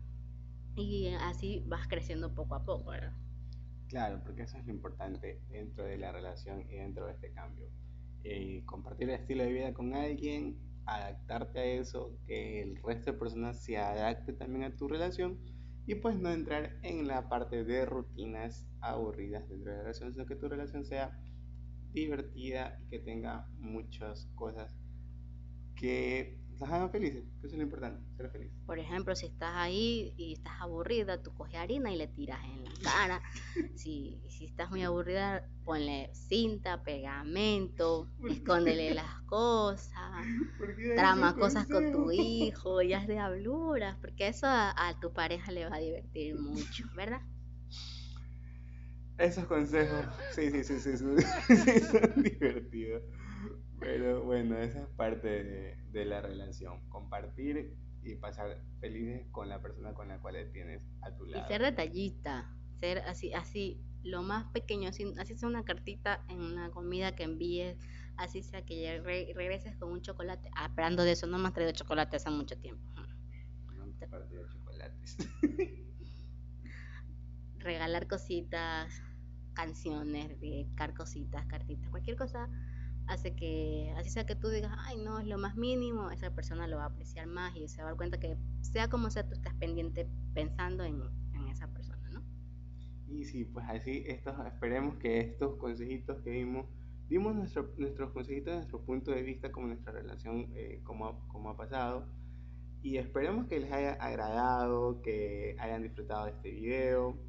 y 0.76 1.08
así 1.14 1.64
vas 1.68 1.88
creciendo 1.88 2.34
poco 2.34 2.56
a 2.56 2.66
poco, 2.66 2.92
¿verdad? 2.92 3.14
Claro, 3.94 4.24
porque 4.24 4.42
eso 4.42 4.58
es 4.58 4.66
lo 4.66 4.74
importante 4.74 5.44
dentro 5.52 5.84
de 5.86 6.00
la 6.00 6.12
relación 6.12 6.62
y 6.68 6.78
dentro 6.78 7.06
de 7.06 7.12
este 7.14 7.32
cambio. 7.32 7.70
Eh, 8.24 8.64
compartir 8.66 9.08
el 9.12 9.20
estilo 9.20 9.44
de 9.44 9.52
vida 9.54 9.72
con 9.76 9.94
alguien, 9.94 10.58
adaptarte 10.88 11.60
a 11.60 11.66
eso, 11.66 12.18
que 12.26 12.64
el 12.64 12.78
resto 12.78 13.12
de 13.12 13.20
personas 13.20 13.64
se 13.64 13.78
adapte 13.78 14.34
también 14.34 14.64
a 14.64 14.76
tu 14.76 14.88
relación 14.88 15.40
y 15.86 15.94
pues 15.94 16.18
no 16.18 16.32
entrar 16.32 16.80
en 16.82 17.06
la 17.08 17.30
parte 17.30 17.64
de 17.64 17.86
rutinas 17.86 18.68
aburridas 18.82 19.48
dentro 19.48 19.70
de 19.70 19.78
la 19.78 19.84
relación, 19.84 20.12
sino 20.12 20.26
que 20.26 20.38
tu 20.38 20.50
relación 20.50 20.86
sea 20.86 21.16
divertida 21.92 22.80
y 22.82 22.90
que 22.90 22.98
tenga 22.98 23.48
muchas 23.60 24.26
cosas 24.34 24.76
que 25.76 26.43
las 26.60 26.72
hagan 26.72 26.92
felices, 26.92 27.24
que 27.42 27.48
eso 27.48 27.56
es 27.56 27.58
lo 27.58 27.64
importante, 27.64 28.02
ser 28.16 28.30
feliz. 28.30 28.52
Por 28.66 28.80
ejemplo, 28.80 29.16
si 29.16 29.26
estás 29.28 29.54
ahí 29.56 30.14
y 30.18 30.34
estás 30.34 30.54
aburrida, 30.60 31.22
tú 31.22 31.34
coges 31.34 31.56
harina 31.56 31.92
y 31.92 31.98
le 31.98 32.08
tiras 32.08 32.44
en 32.46 32.64
la 32.64 32.72
cara. 32.84 33.22
si, 33.76 34.22
si 34.30 34.46
estás 34.46 34.70
muy 34.70 34.84
aburrida, 34.84 35.48
ponle 35.66 36.10
cinta, 36.14 36.84
pegamento, 36.84 38.10
escóndele 38.30 38.94
las 38.94 39.22
cosas, 39.24 39.92
trama 40.96 41.36
cosas 41.36 41.68
con 41.68 41.92
tu 41.92 42.12
hijo, 42.12 42.82
ya 42.82 43.02
es 43.02 43.08
de 43.08 43.20
habluras, 43.20 43.98
porque 43.98 44.28
eso 44.28 44.48
a, 44.48 44.98
tu 45.02 45.12
pareja 45.14 45.52
le 45.52 45.68
va 45.68 45.76
a 45.76 45.80
divertir 45.80 46.36
mucho, 46.40 46.86
¿verdad? 46.96 47.22
Esos 49.18 49.46
consejos, 49.46 50.06
sí, 50.32 50.50
sí, 50.50 50.64
sí, 50.64 50.80
sí, 50.80 50.98
sí 50.98 51.80
son 51.80 52.24
divertidos. 52.24 53.04
Pero 53.84 54.24
bueno, 54.24 54.58
esa 54.58 54.82
es 54.82 54.88
parte 54.96 55.76
de, 55.92 56.06
la 56.06 56.22
relación. 56.22 56.88
Compartir 56.90 57.76
y 58.04 58.16
pasar 58.16 58.62
felices 58.80 59.26
con 59.32 59.50
la 59.50 59.62
persona 59.62 59.94
con 59.94 60.08
la 60.08 60.20
cual 60.20 60.36
tienes 60.52 60.82
a 61.02 61.16
tu 61.16 61.26
lado. 61.26 61.46
Y 61.46 61.48
ser 61.48 61.62
detallista, 61.62 62.50
ser 62.80 63.00
así, 63.00 63.34
así, 63.34 63.82
lo 64.04 64.22
más 64.22 64.46
pequeño, 64.52 64.90
así, 64.90 65.14
así 65.18 65.36
sea 65.36 65.48
una 65.48 65.64
cartita 65.64 66.24
en 66.30 66.42
una 66.42 66.72
comida 66.72 67.16
que 67.16 67.24
envíes, 67.24 67.78
así 68.18 68.42
sea 68.42 68.66
que 68.66 69.02
regreses 69.02 69.76
con 69.78 69.92
un 69.92 70.02
chocolate. 70.02 70.50
Hablando 70.56 71.04
de 71.04 71.12
eso, 71.12 71.28
no 71.28 71.38
me 71.38 71.48
has 71.48 71.54
traído 71.54 71.72
chocolate 71.74 72.18
hace 72.18 72.30
mucho 72.30 72.58
tiempo. 72.58 72.84
No 73.76 73.88
te 74.00 74.08
de 74.08 74.50
chocolates. 74.50 75.18
Regalar 77.60 78.08
cositas, 78.08 79.02
canciones, 79.54 80.40
dedicar 80.42 80.94
cositas, 80.94 81.46
cartitas, 81.46 81.90
cualquier 81.90 82.18
cosa 82.18 82.50
hace 83.08 83.36
que, 83.36 83.94
así 83.98 84.10
sea 84.10 84.26
que 84.26 84.36
tú 84.36 84.50
digas, 84.50 84.72
ay, 84.80 84.98
no, 84.98 85.20
es 85.20 85.28
lo 85.28 85.38
más 85.38 85.56
mínimo, 85.56 86.12
esa 86.12 86.34
persona 86.34 86.68
lo 86.68 86.78
va 86.78 86.84
a 86.84 86.88
apreciar 86.88 87.28
más 87.28 87.56
y 87.56 87.68
se 87.68 87.82
va 87.82 87.90
a 87.90 87.92
dar 87.92 87.98
cuenta 87.98 88.20
que 88.20 88.38
sea 88.62 88.90
como 88.90 89.10
sea, 89.10 89.28
tú 89.28 89.34
estás 89.34 89.54
pendiente 89.56 90.08
pensando 90.34 90.84
en, 90.84 91.02
esa 91.52 91.68
persona, 91.68 92.10
¿no? 92.10 92.24
Y 93.08 93.26
sí, 93.26 93.46
pues 93.46 93.66
así, 93.70 94.04
estos, 94.08 94.34
esperemos 94.48 94.96
que 94.96 95.20
estos 95.20 95.56
consejitos 95.58 96.20
que 96.24 96.32
dimos, 96.32 96.66
dimos 97.10 97.36
nuestro, 97.36 97.72
nuestros 97.78 98.12
consejitos, 98.12 98.56
nuestro 98.56 98.82
punto 98.82 99.12
de 99.12 99.22
vista, 99.22 99.52
como 99.52 99.68
nuestra 99.68 99.92
relación, 99.92 100.48
eh, 100.56 100.82
como, 100.84 101.28
como 101.28 101.50
ha 101.52 101.58
pasado. 101.58 102.08
Y 102.82 102.98
esperemos 102.98 103.46
que 103.46 103.60
les 103.60 103.72
haya 103.72 103.94
agradado, 103.94 105.02
que 105.04 105.56
hayan 105.60 105.84
disfrutado 105.84 106.26
de 106.26 106.32
este 106.32 106.50
video, 106.50 107.20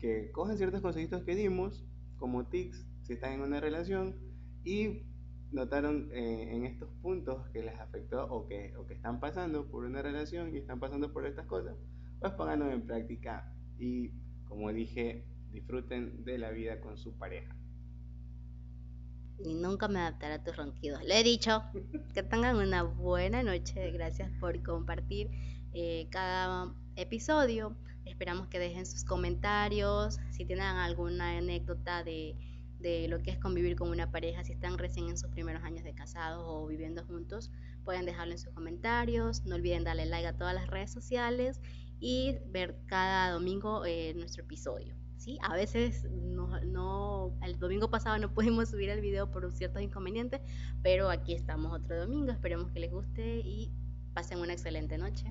que 0.00 0.30
cojan 0.32 0.58
ciertos 0.58 0.82
consejitos 0.82 1.22
que 1.22 1.34
dimos, 1.34 1.82
como 2.18 2.46
tics, 2.46 2.86
si 3.02 3.14
están 3.14 3.32
en 3.32 3.40
una 3.40 3.60
relación, 3.60 4.25
y 4.66 5.04
notaron 5.52 6.10
eh, 6.12 6.54
en 6.54 6.66
estos 6.66 6.90
puntos 7.00 7.46
que 7.52 7.62
les 7.62 7.78
afectó 7.78 8.26
o 8.26 8.48
que, 8.48 8.76
o 8.76 8.84
que 8.84 8.94
están 8.94 9.20
pasando 9.20 9.70
por 9.70 9.84
una 9.84 10.02
relación 10.02 10.52
y 10.52 10.58
están 10.58 10.80
pasando 10.80 11.12
por 11.12 11.24
estas 11.24 11.46
cosas, 11.46 11.76
pues 12.18 12.32
pónganlo 12.32 12.70
en 12.72 12.84
práctica 12.84 13.54
y 13.78 14.10
como 14.48 14.72
dije, 14.72 15.24
disfruten 15.52 16.24
de 16.24 16.38
la 16.38 16.50
vida 16.50 16.80
con 16.80 16.98
su 16.98 17.16
pareja. 17.16 17.54
Y 19.38 19.54
nunca 19.54 19.86
me 19.86 20.00
adaptaré 20.00 20.34
a 20.34 20.42
tus 20.42 20.56
ronquidos. 20.56 21.02
Le 21.04 21.20
he 21.20 21.22
dicho 21.22 21.62
que 22.12 22.22
tengan 22.24 22.56
una 22.56 22.82
buena 22.82 23.42
noche. 23.42 23.92
Gracias 23.92 24.32
por 24.40 24.60
compartir 24.62 25.30
eh, 25.74 26.08
cada 26.10 26.74
episodio. 26.96 27.76
Esperamos 28.04 28.48
que 28.48 28.58
dejen 28.58 28.86
sus 28.86 29.04
comentarios. 29.04 30.18
Si 30.30 30.44
tienen 30.44 30.64
alguna 30.64 31.36
anécdota 31.36 32.02
de 32.02 32.34
de 32.78 33.08
lo 33.08 33.20
que 33.20 33.30
es 33.30 33.38
convivir 33.38 33.76
con 33.76 33.90
una 33.90 34.10
pareja, 34.10 34.44
si 34.44 34.52
están 34.52 34.78
recién 34.78 35.08
en 35.08 35.18
sus 35.18 35.30
primeros 35.30 35.62
años 35.64 35.84
de 35.84 35.94
casados 35.94 36.42
o 36.46 36.66
viviendo 36.66 37.04
juntos, 37.04 37.50
pueden 37.84 38.06
dejarlo 38.06 38.32
en 38.32 38.38
sus 38.38 38.52
comentarios. 38.52 39.44
No 39.44 39.54
olviden 39.54 39.84
darle 39.84 40.06
like 40.06 40.26
a 40.26 40.36
todas 40.36 40.54
las 40.54 40.68
redes 40.68 40.90
sociales 40.90 41.60
y 42.00 42.36
ver 42.48 42.78
cada 42.86 43.30
domingo 43.30 43.84
eh, 43.86 44.14
nuestro 44.14 44.44
episodio. 44.44 44.94
¿sí? 45.16 45.38
A 45.42 45.54
veces 45.54 46.04
no, 46.10 46.60
no, 46.64 47.38
el 47.42 47.58
domingo 47.58 47.90
pasado 47.90 48.18
no 48.18 48.30
pudimos 48.34 48.68
subir 48.70 48.90
el 48.90 49.00
video 49.00 49.30
por 49.30 49.50
ciertos 49.52 49.82
inconvenientes, 49.82 50.40
pero 50.82 51.10
aquí 51.10 51.34
estamos 51.34 51.72
otro 51.72 51.98
domingo. 51.98 52.32
Esperemos 52.32 52.70
que 52.70 52.80
les 52.80 52.90
guste 52.90 53.38
y 53.38 53.72
Pasen 54.16 54.38
una 54.38 54.54
excelente 54.54 54.96
noche. 54.96 55.30